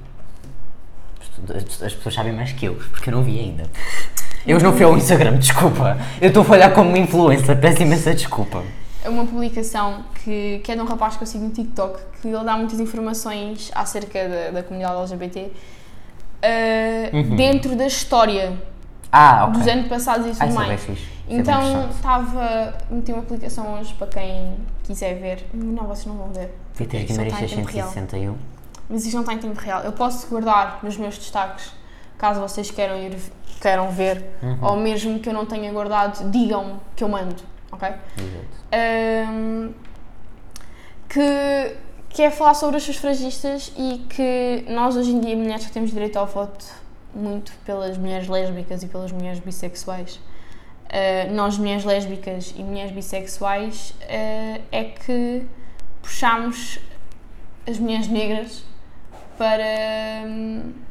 As 1.85 1.93
pessoas 1.93 2.13
sabem 2.13 2.33
mais 2.33 2.51
que 2.51 2.65
eu, 2.65 2.75
porque 2.75 3.09
eu 3.09 3.15
não 3.15 3.23
vi 3.23 3.39
ainda. 3.39 3.63
Eu 4.47 4.59
não 4.59 4.71
fui 4.73 4.83
ao 4.85 4.95
Instagram, 4.97 5.37
desculpa. 5.39 5.97
Eu 6.21 6.29
estou 6.29 6.41
a 6.41 6.45
falhar 6.45 6.73
como 6.73 6.89
uma 6.89 6.97
influencer, 6.97 7.59
peço 7.59 7.81
imensa 7.81 8.13
desculpa. 8.13 8.63
Uma 9.05 9.25
publicação 9.25 10.03
que, 10.23 10.59
que 10.63 10.71
é 10.71 10.75
de 10.75 10.81
um 10.81 10.85
rapaz 10.85 11.15
que 11.17 11.23
eu 11.23 11.27
sigo 11.27 11.43
no 11.45 11.51
TikTok, 11.51 11.99
que 12.21 12.27
ele 12.27 12.43
dá 12.43 12.57
muitas 12.57 12.79
informações 12.79 13.71
acerca 13.75 14.19
da, 14.27 14.51
da 14.51 14.63
comunidade 14.63 14.97
LGBT 14.99 15.39
uh, 15.41 17.15
Uhum. 17.15 17.35
dentro 17.35 17.75
da 17.75 17.87
história 17.87 18.53
Ah, 19.11 19.45
ok. 19.45 19.59
dos 19.59 19.67
anos 19.67 19.87
passados 19.87 20.27
e 20.27 20.31
tudo 20.31 20.41
Ah, 20.43 20.47
é 20.47 20.51
mais. 20.51 20.89
é 20.89 20.93
Então 21.29 21.89
estava. 21.89 22.73
meti 22.89 23.11
uma 23.11 23.21
aplicação 23.21 23.79
hoje 23.79 23.93
para 23.93 24.07
quem 24.07 24.55
quiser 24.83 25.15
ver. 25.19 25.45
Não, 25.53 25.85
vocês 25.87 26.05
não 26.05 26.15
vão 26.17 26.29
ver. 26.33 26.53
Vitor 26.75 26.99
Guimarães 27.01 27.33
está 27.33 27.45
em 27.45 27.47
tempo 27.49 27.67
real. 27.71 27.87
661. 27.87 28.35
Mas 28.89 29.03
isto 29.05 29.13
não 29.15 29.21
está 29.21 29.33
em 29.33 29.37
tempo 29.37 29.59
real. 29.59 29.81
Eu 29.83 29.91
posso 29.93 30.27
guardar 30.27 30.79
nos 30.83 30.97
meus 30.97 31.17
destaques, 31.17 31.71
caso 32.17 32.39
vocês 32.41 32.71
queiram 32.71 32.97
ir 32.97 33.15
queiram 33.59 33.89
ver, 33.89 34.23
Uhum. 34.43 34.57
ou 34.61 34.75
mesmo 34.77 35.19
que 35.19 35.27
eu 35.29 35.33
não 35.33 35.45
tenha 35.45 35.71
guardado, 35.71 36.29
digam 36.29 36.79
que 36.95 37.03
eu 37.03 37.09
mando, 37.09 37.35
ok? 37.71 37.89
Ahm, 38.71 39.71
que, 41.09 41.75
que 42.09 42.21
é 42.21 42.29
falar 42.29 42.53
sobre 42.53 42.77
as 42.77 42.83
sufragistas 42.83 43.71
e 43.77 44.05
que 44.09 44.63
nós 44.69 44.95
hoje 44.95 45.11
em 45.11 45.19
dia, 45.19 45.35
mulheres, 45.35 45.63
só 45.63 45.69
temos 45.71 45.91
direito 45.91 46.17
ao 46.17 46.27
voto 46.27 46.65
muito 47.15 47.51
pelas 47.65 47.97
mulheres 47.97 48.27
lésbicas 48.27 48.83
e 48.83 48.87
pelas 48.87 49.11
mulheres 49.11 49.39
bissexuais. 49.39 50.19
Ah, 50.89 51.31
nós, 51.31 51.57
mulheres 51.57 51.83
lésbicas 51.83 52.53
e 52.55 52.61
mulheres 52.63 52.91
bissexuais, 52.91 53.93
ah, 54.03 54.59
é 54.71 54.83
que 54.83 55.43
puxamos 56.01 56.79
as 57.67 57.79
mulheres 57.79 58.07
negras 58.07 58.63
para, 59.37 59.63
para 60.23 60.86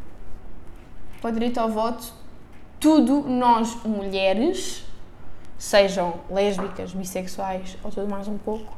o 1.23 1.31
direito 1.31 1.59
ao 1.59 1.69
voto. 1.69 2.13
Tudo 2.79 3.23
nós, 3.23 3.75
mulheres, 3.85 4.85
sejam 5.59 6.15
lésbicas, 6.31 6.93
bissexuais 6.93 7.77
ou 7.83 7.91
tudo 7.91 8.09
mais 8.09 8.29
um 8.29 8.39
pouco, 8.39 8.77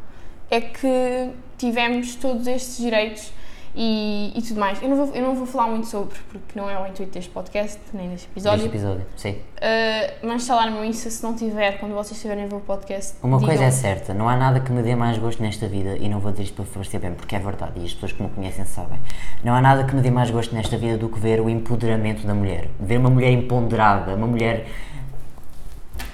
é 0.51 0.61
que 0.61 1.31
tivemos 1.57 2.14
todos 2.14 2.46
estes 2.46 2.79
direitos 2.79 3.33
e, 3.75 4.33
e 4.35 4.43
tudo 4.43 4.61
mais. 4.61 4.81
Eu 4.83 4.89
não, 4.89 4.97
vou, 4.97 5.15
eu 5.15 5.23
não 5.23 5.35
vou 5.35 5.47
falar 5.47 5.69
muito 5.69 5.87
sobre, 5.87 6.17
porque 6.31 6.59
não 6.59 6.69
é 6.69 6.81
o 6.81 6.87
intuito 6.87 7.13
deste 7.13 7.31
podcast, 7.31 7.79
nem 7.93 8.09
deste 8.09 8.29
episódio. 8.29 8.59
Deste 8.59 8.77
episódio, 8.77 9.07
sim. 9.17 9.33
Uh, 9.33 10.27
mas 10.27 10.43
está 10.43 10.55
lá 10.55 10.71
no 10.71 10.85
Insta, 10.85 11.11
se 11.11 11.23
não 11.23 11.35
tiver, 11.35 11.79
quando 11.79 11.95
vocês 11.95 12.13
estiverem 12.13 12.45
a 12.45 12.47
ver 12.49 12.57
o 12.57 12.61
podcast. 12.61 13.17
Uma 13.23 13.39
digam. 13.39 13.49
coisa 13.49 13.65
é 13.65 13.71
certa, 13.71 14.15
não 14.15 14.29
há 14.29 14.37
nada 14.37 14.61
que 14.61 14.73
me 14.73 14.83
dê 14.83 14.95
mais 14.95 15.19
gosto 15.19 15.43
nesta 15.43 15.67
vida, 15.67 15.97
e 15.97 16.09
não 16.09 16.21
vou 16.21 16.31
dizer 16.31 16.45
isto 16.45 16.55
para 16.55 16.65
parecer 16.73 16.99
bem, 16.99 17.13
porque 17.13 17.35
é 17.35 17.39
verdade, 17.39 17.73
e 17.77 17.85
as 17.85 17.95
pessoas 17.95 18.13
que 18.13 18.23
me 18.23 18.29
conhecem 18.29 18.65
sabem. 18.65 18.99
Não 19.43 19.55
há 19.55 19.61
nada 19.61 19.85
que 19.85 19.95
me 19.95 20.03
dê 20.03 20.11
mais 20.11 20.31
gosto 20.31 20.55
nesta 20.55 20.77
vida 20.77 20.97
do 20.97 21.09
que 21.09 21.19
ver 21.19 21.41
o 21.41 21.49
empoderamento 21.49 22.27
da 22.27 22.35
mulher. 22.35 22.69
Ver 22.81 22.99
uma 22.99 23.11
mulher 23.11 23.33
empoderada, 23.33 24.15
uma 24.15 24.27
mulher. 24.27 24.67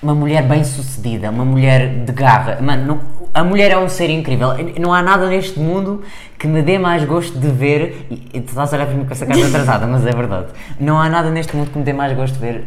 Uma 0.04 0.14
mulher 0.14 0.42
bem 0.42 0.62
sucedida, 0.62 1.30
uma 1.30 1.46
mulher 1.46 2.04
de 2.04 2.12
garra. 2.12 2.58
Mano, 2.60 2.86
não- 2.86 3.00
a 3.32 3.42
mulher 3.42 3.70
é 3.70 3.78
um 3.78 3.88
ser 3.88 4.10
incrível. 4.10 4.50
Não 4.78 4.92
há 4.92 5.02
nada 5.02 5.26
neste 5.28 5.58
mundo 5.58 6.02
que 6.38 6.46
me 6.46 6.60
dê 6.60 6.78
mais 6.78 7.02
gosto 7.06 7.38
de 7.38 7.48
ver. 7.48 8.06
E, 8.10 8.40
tu 8.42 8.50
estás 8.50 8.70
a 8.74 8.76
olhar 8.76 8.86
para 8.86 8.94
mim 8.94 9.06
com 9.06 9.12
essa 9.12 9.24
cara 9.24 9.46
atrasada, 9.46 9.86
mas 9.86 10.06
é 10.06 10.12
verdade. 10.12 10.48
Não 10.78 11.00
há 11.00 11.08
nada 11.08 11.30
neste 11.30 11.56
mundo 11.56 11.70
que 11.70 11.78
me 11.78 11.84
dê 11.84 11.94
mais 11.94 12.14
gosto 12.14 12.34
de 12.34 12.40
ver 12.40 12.64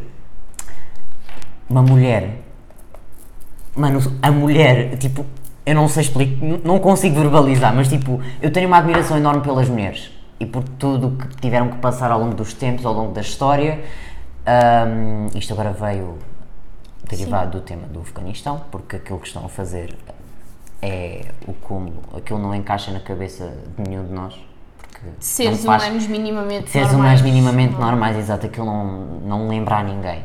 uma 1.70 1.84
mulher 1.84 2.42
Mano, 3.76 4.00
a 4.24 4.32
mulher, 4.32 4.98
tipo, 4.98 5.24
eu 5.64 5.76
não 5.76 5.88
sei 5.88 6.02
explicar, 6.02 6.44
não 6.66 6.80
consigo 6.80 7.20
verbalizar, 7.20 7.72
mas 7.76 7.88
tipo, 7.88 8.20
eu 8.42 8.52
tenho 8.52 8.68
uma 8.68 8.78
admiração 8.80 9.16
enorme 9.16 9.42
pelas 9.42 9.70
mulheres 9.70 10.10
e 10.40 10.48
por 10.48 10.64
tudo 10.64 11.10
o 11.10 11.12
que 11.12 11.28
tiveram 11.40 11.70
que 11.70 11.78
passar 11.78 12.10
ao 12.10 12.20
longo 12.20 12.34
dos 12.34 12.54
tempos, 12.56 12.84
ao 12.84 12.94
longo 12.94 13.12
da 13.12 13.22
história. 13.22 13.80
Ahm, 14.48 15.28
isto 15.36 15.54
agora 15.54 15.72
veio 15.80 16.18
derivado 17.10 17.52
do 17.60 17.62
tema 17.62 17.88
do 17.88 18.02
Afeganistão, 18.02 18.62
porque 18.72 18.98
aquilo 18.98 19.20
que 19.20 19.28
estão 19.28 19.46
a 19.46 19.50
fazer 19.50 19.96
é 20.82 21.32
o 21.48 21.54
cúmulo, 21.54 22.02
aquilo 22.16 22.40
não 22.40 22.54
encaixa 22.54 22.92
na 22.92 23.00
cabeça 23.00 23.52
de 23.78 23.90
nenhum 23.90 24.06
de 24.06 24.14
nós. 24.14 24.36
Seres 25.20 25.64
faz- 25.64 25.84
humanos 25.84 26.08
minimamente 26.08 26.70
seres 26.72 26.92
normais. 26.92 27.20
humanos 27.20 27.34
minimamente 27.36 27.74
Não. 27.74 27.82
normais, 27.82 28.18
exato, 28.18 28.46
aquilo 28.48 28.66
não, 28.66 28.86
não 29.22 29.48
lembra 29.48 29.78
a 29.78 29.84
ninguém. 29.84 30.24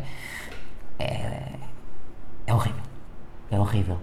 É, 0.98 1.42
é 2.46 2.54
horrível. 2.54 2.82
É 3.50 3.58
horrível. 3.60 3.98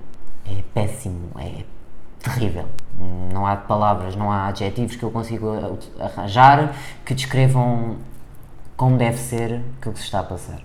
É 0.45 0.61
péssimo. 0.73 1.31
É 1.39 1.63
terrível. 2.19 2.65
Não 3.33 3.47
há 3.47 3.55
palavras, 3.55 4.15
não 4.15 4.31
há 4.31 4.47
adjetivos 4.47 4.95
que 4.95 5.03
eu 5.03 5.09
consiga 5.09 5.45
arranjar 5.99 6.75
que 7.05 7.13
descrevam 7.15 7.97
como 8.77 8.97
deve 8.97 9.17
ser 9.17 9.61
aquilo 9.79 9.93
que 9.93 9.99
se 9.99 10.05
está 10.05 10.19
a 10.19 10.23
passar. 10.23 10.59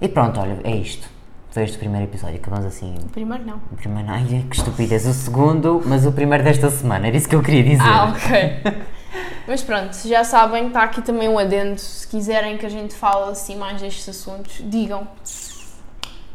E 0.00 0.08
pronto, 0.08 0.40
olha, 0.40 0.58
é 0.64 0.74
isto. 0.76 1.08
Foi 1.50 1.64
este 1.64 1.76
o 1.76 1.78
primeiro 1.80 2.06
episódio. 2.06 2.36
Acabamos 2.36 2.66
assim. 2.66 2.94
Primeiro 3.12 3.44
não. 3.44 3.56
O 3.72 3.76
primeiro, 3.76 4.08
ai, 4.08 4.44
que 4.48 4.56
estupidez. 4.56 5.04
O 5.06 5.12
segundo, 5.12 5.82
mas 5.84 6.06
o 6.06 6.12
primeiro 6.12 6.44
desta 6.44 6.70
semana. 6.70 7.08
Era 7.08 7.16
isso 7.16 7.28
que 7.28 7.34
eu 7.34 7.42
queria 7.42 7.62
dizer. 7.62 7.82
Ah, 7.82 8.14
ok. 8.14 8.82
Mas 9.46 9.62
pronto, 9.62 9.96
já 10.06 10.22
sabem, 10.22 10.68
está 10.68 10.84
aqui 10.84 11.02
também 11.02 11.28
um 11.28 11.38
adendo. 11.38 11.78
Se 11.80 12.06
quiserem 12.06 12.56
que 12.56 12.64
a 12.64 12.68
gente 12.68 12.94
fale 12.94 13.32
assim 13.32 13.56
mais 13.56 13.80
destes 13.80 14.08
assuntos, 14.08 14.62
digam. 14.64 15.08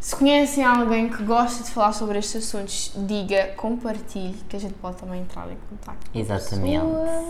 Se 0.06 0.16
conhecem 0.16 0.64
alguém 0.64 1.10
que 1.10 1.24
gosta 1.24 1.64
de 1.64 1.72
falar 1.72 1.92
sobre 1.92 2.20
estes 2.20 2.36
assuntos, 2.36 2.92
diga, 2.96 3.54
compartilhe, 3.58 4.36
que 4.48 4.56
a 4.56 4.60
gente 4.60 4.76
pode 4.76 4.98
também 4.98 5.22
entrar 5.22 5.52
em 5.52 5.58
contato. 5.68 5.98
Exatamente. 6.14 6.86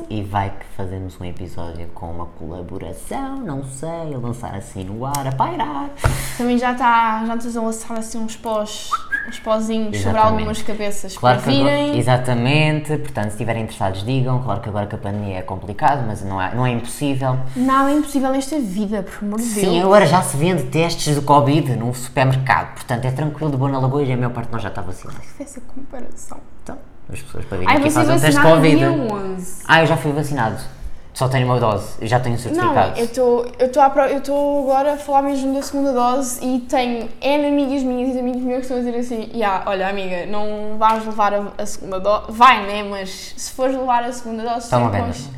E 0.10 0.22
vai 0.22 0.50
que 0.50 0.66
fazemos 0.76 1.18
um 1.18 1.24
episódio 1.24 1.88
com 1.94 2.12
uma 2.12 2.26
colaboração, 2.26 3.38
não 3.38 3.64
sei, 3.64 4.14
a 4.14 4.18
lançar 4.18 4.54
assim 4.54 4.84
no 4.84 5.06
ar, 5.06 5.26
a 5.26 5.32
pairar. 5.32 5.90
Também 6.38 6.58
já 6.58 6.74
está, 6.74 7.26
já 7.26 7.36
estás 7.38 7.56
a 7.56 7.62
lançar 7.62 7.98
assim 7.98 8.18
uns 8.18 8.36
pós, 8.36 8.90
uns 9.28 9.40
pozinhos 9.40 9.98
sobre 9.98 10.10
Exatamente. 10.10 10.28
algumas 10.34 10.62
cabeças 10.62 11.18
Claro 11.18 11.42
para 11.42 11.52
que 11.52 11.60
agora, 11.60 11.76
virem. 11.78 11.98
exatamente, 11.98 12.98
portanto, 12.98 13.24
se 13.26 13.30
estiverem 13.32 13.64
interessados, 13.64 14.04
digam. 14.06 14.42
Claro 14.44 14.62
que 14.62 14.70
agora 14.70 14.86
que 14.88 14.96
a 14.96 14.98
pandemia 14.98 15.38
é 15.38 15.42
complicado, 15.42 16.04
mas 16.06 16.24
não 16.24 16.42
é, 16.42 16.54
não 16.54 16.66
é 16.66 16.72
impossível. 16.72 17.38
Nada 17.56 17.92
é 17.92 17.96
impossível 17.96 18.30
nesta 18.32 18.60
vida, 18.60 19.04
por 19.04 19.26
amor 19.26 19.40
de 19.40 19.46
Deus. 19.46 19.68
Sim, 19.68 19.82
agora 19.82 20.06
já 20.06 20.22
se 20.22 20.38
vende 20.38 20.64
testes 20.64 21.16
de 21.16 21.22
Covid 21.22 21.76
no 21.76 21.94
supermercado, 21.94 22.74
portanto 22.76 23.06
é 23.06 23.12
tranquilo, 23.12 23.52
de 23.52 23.58
boa 23.58 23.72
na 23.72 23.80
lagoa 23.80 24.04
e 24.04 24.12
a 24.14 24.18
maior 24.18 24.32
parte 24.32 24.48
de 24.48 24.54
nós 24.54 24.62
já 24.62 24.70
está 24.70 24.82
vacinada. 24.82 25.20
Essa 25.40 25.62
comparação. 25.62 26.38
Então, 26.64 26.78
as 27.12 27.22
pessoas 27.22 27.46
para 27.46 27.58
virem 27.58 27.74
Ai, 27.74 27.80
aqui 27.82 27.90
fazem 27.92 28.16
um 28.16 28.20
teste 28.20 28.42
Covid. 28.42 28.78
dia 28.78 28.92
11. 28.92 29.64
Ah, 29.68 29.82
eu 29.82 29.88
já 29.88 29.98
fui 29.98 30.12
vacinado. 30.12 30.58
Só 31.16 31.30
tenho 31.30 31.46
uma 31.46 31.58
dose, 31.60 31.94
eu 32.02 32.08
já 32.08 32.20
tenho 32.20 32.36
Não, 32.36 32.42
certificado. 32.44 33.00
eu 33.00 33.06
estou 33.06 33.46
eu 33.58 33.72
tô 33.72 33.80
à 33.80 33.90
pro- 33.90 34.04
eu 34.04 34.18
estou 34.18 34.64
agora 34.64 34.94
a 34.94 34.98
falar 34.98 35.22
mesmo 35.22 35.54
da 35.54 35.62
segunda 35.62 35.94
dose 35.94 36.46
e 36.46 36.60
tenho 36.60 37.08
N 37.22 37.48
amigas 37.48 37.84
minhas 37.84 38.10
e 38.10 38.14
de 38.14 38.20
amigos 38.20 38.42
meus 38.42 38.58
que 38.58 38.62
estão 38.74 38.78
a 38.78 38.80
dizer 38.82 38.98
assim: 38.98 39.30
"Ya, 39.34 39.64
olha, 39.66 39.88
amiga, 39.88 40.26
não 40.26 40.78
vais 40.78 41.06
levar 41.06 41.34
a, 41.34 41.44
a 41.58 41.66
segunda 41.66 42.02
dose. 42.02 42.26
Vai, 42.34 42.66
né? 42.68 42.84
Mas 42.84 43.34
se 43.38 43.52
fores 43.54 43.78
levar 43.78 44.04
a 44.04 44.12
segunda 44.12 44.44
dose, 44.44 44.70
Toma 44.70 44.92
tem 44.92 45.04
consci- 45.06 45.30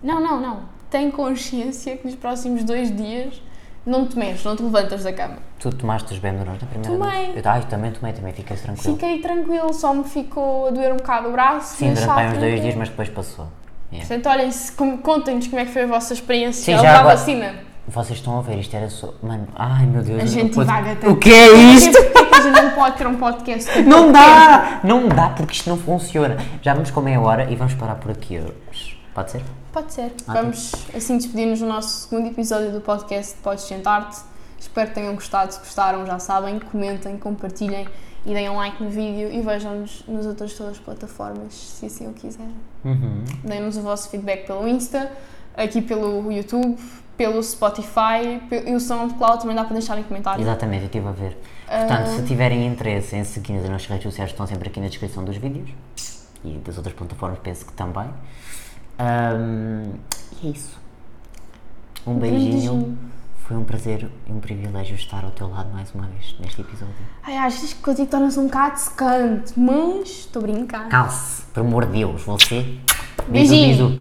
Não, 0.00 0.20
não, 0.20 0.40
não. 0.40 0.60
Tem 0.88 1.10
consciência 1.10 1.96
que 1.96 2.06
nos 2.06 2.14
próximos 2.14 2.62
dois 2.62 2.94
dias 2.96 3.42
não 3.84 4.06
te 4.06 4.16
mexes, 4.16 4.44
não 4.44 4.54
te 4.54 4.62
levantas 4.62 5.02
da 5.02 5.12
cama. 5.12 5.38
Tu 5.58 5.68
tomaste 5.74 6.12
os 6.12 6.18
Benuron 6.20 6.52
na 6.52 6.58
primeira 6.68 6.96
Tomei. 6.96 7.26
dose? 7.34 7.42
Ai, 7.48 7.62
também 7.68 7.90
tomei, 7.90 8.12
também 8.12 8.32
fiquei 8.32 8.56
tranquilo. 8.56 8.94
Fiquei 8.94 9.18
tranquilo, 9.20 9.74
só 9.74 9.92
me 9.92 10.04
ficou 10.04 10.68
a 10.68 10.70
doer 10.70 10.92
um 10.92 10.96
bocado 10.96 11.28
o 11.28 11.32
braço. 11.32 11.74
Sim, 11.76 11.92
durante 11.92 12.34
uns 12.34 12.38
dois 12.38 12.62
dias, 12.62 12.74
mas 12.76 12.88
depois 12.88 13.08
passou. 13.08 13.48
Yeah. 13.94 14.08
Portanto, 14.08 14.26
olhem, 14.28 14.98
contem-nos 15.02 15.46
como 15.46 15.60
é 15.60 15.64
que 15.64 15.72
foi 15.72 15.82
a 15.84 15.86
vossa 15.86 16.12
experiência 16.14 16.64
Sim, 16.64 16.74
a 16.74 16.78
já 16.82 16.98
agora- 16.98 17.16
vacina. 17.16 17.54
Vocês 17.86 18.18
estão 18.18 18.38
a 18.38 18.42
ver, 18.42 18.58
isto 18.58 18.74
era 18.74 18.88
só. 18.88 19.12
Mano, 19.22 19.46
ai 19.54 19.84
meu 19.86 20.02
Deus. 20.02 20.22
A 20.22 20.26
gente 20.26 20.54
posso- 20.54 20.66
divaga 20.66 20.96
tanto. 20.96 21.12
O 21.12 21.16
que 21.16 21.30
é 21.30 21.52
isto? 21.52 21.92
Porquê 21.92 22.18
é 22.18 22.24
que 22.24 22.34
a 22.34 22.40
gente 22.40 22.62
não 22.62 22.70
pode 22.70 22.96
ter 22.96 23.06
um 23.06 23.16
podcast 23.16 23.82
Não 23.82 24.10
dá! 24.10 24.80
Não 24.82 25.06
dá 25.08 25.28
porque 25.28 25.52
isto 25.52 25.68
não 25.68 25.76
funciona. 25.76 26.38
Já 26.62 26.72
vamos 26.74 26.90
com 26.90 27.00
meia 27.02 27.20
hora 27.20 27.50
e 27.50 27.54
vamos 27.56 27.74
parar 27.74 27.96
por 27.96 28.10
aqui 28.10 28.38
hoje. 28.38 28.98
Pode 29.14 29.30
ser? 29.32 29.42
Pode 29.70 29.92
ser. 29.92 30.06
Ok. 30.06 30.12
Vamos 30.26 30.72
assim 30.96 31.18
despedir-nos 31.18 31.60
do 31.60 31.66
nosso 31.66 32.08
segundo 32.08 32.26
episódio 32.28 32.72
do 32.72 32.80
podcast 32.80 33.36
Podes 33.42 33.64
Sentar-te. 33.64 34.16
Espero 34.58 34.88
que 34.88 34.94
tenham 34.94 35.14
gostado. 35.14 35.52
Se 35.52 35.58
gostaram, 35.58 36.06
já 36.06 36.18
sabem, 36.18 36.58
comentem, 36.58 37.18
compartilhem 37.18 37.86
e 38.26 38.32
deem 38.32 38.48
um 38.48 38.56
like 38.56 38.82
no 38.82 38.88
vídeo 38.88 39.30
e 39.30 39.40
vejam-nos 39.42 40.04
nas 40.08 40.26
outras 40.26 40.54
todas 40.54 40.72
as 40.72 40.78
plataformas, 40.78 41.52
se 41.52 41.86
assim 41.86 42.08
o 42.08 42.12
quiserem. 42.12 42.54
Uhum. 42.84 43.24
Deem-nos 43.44 43.76
o 43.76 43.82
vosso 43.82 44.08
feedback 44.08 44.46
pelo 44.46 44.66
Insta, 44.66 45.10
aqui 45.56 45.82
pelo 45.82 46.32
YouTube, 46.32 46.78
pelo 47.16 47.42
Spotify 47.42 48.40
e 48.66 48.74
o 48.74 48.80
SoundCloud 48.80 49.40
também 49.40 49.54
dá 49.54 49.64
para 49.64 49.74
deixar 49.74 49.98
em 49.98 50.02
comentários. 50.02 50.46
Exatamente, 50.46 50.82
eu 50.82 50.86
estive 50.86 51.08
a 51.08 51.12
ver. 51.12 51.36
Ah. 51.68 51.78
Portanto, 51.78 52.06
se 52.16 52.22
tiverem 52.24 52.66
interesse 52.66 53.14
em 53.14 53.24
seguir 53.24 53.52
nas 53.54 53.68
nossas 53.68 53.86
redes 53.86 54.04
sociais, 54.04 54.30
estão 54.30 54.46
sempre 54.46 54.68
aqui 54.68 54.80
na 54.80 54.88
descrição 54.88 55.24
dos 55.24 55.36
vídeos 55.36 55.70
e 56.44 56.52
das 56.58 56.76
outras 56.76 56.94
plataformas, 56.94 57.38
penso 57.40 57.66
que 57.66 57.72
também. 57.72 58.08
Ahm, 58.98 59.92
e 60.42 60.48
é 60.48 60.50
isso. 60.50 60.78
Um 62.06 62.14
beijinho. 62.18 62.52
beijinho. 62.52 63.13
Foi 63.46 63.58
um 63.58 63.64
prazer 63.64 64.08
e 64.26 64.32
um 64.32 64.40
privilégio 64.40 64.94
estar 64.96 65.22
ao 65.22 65.30
teu 65.30 65.46
lado 65.50 65.70
mais 65.70 65.92
uma 65.94 66.06
vez 66.06 66.34
neste 66.40 66.62
episódio. 66.62 66.94
Ai, 67.22 67.36
achas 67.36 67.74
que 67.74 67.82
contigo 67.82 68.08
torna-se 68.10 68.40
um 68.40 68.44
bocado 68.44 68.78
secante, 68.78 69.52
mas 69.54 70.08
estou 70.08 70.40
a 70.40 70.46
brincar. 70.46 70.88
Calce, 70.88 71.42
por 71.52 71.60
amor 71.60 71.84
de 71.84 71.98
Deus, 71.98 72.22
você. 72.22 72.78
Beijinho. 73.28 73.68
Bisu. 73.68 73.92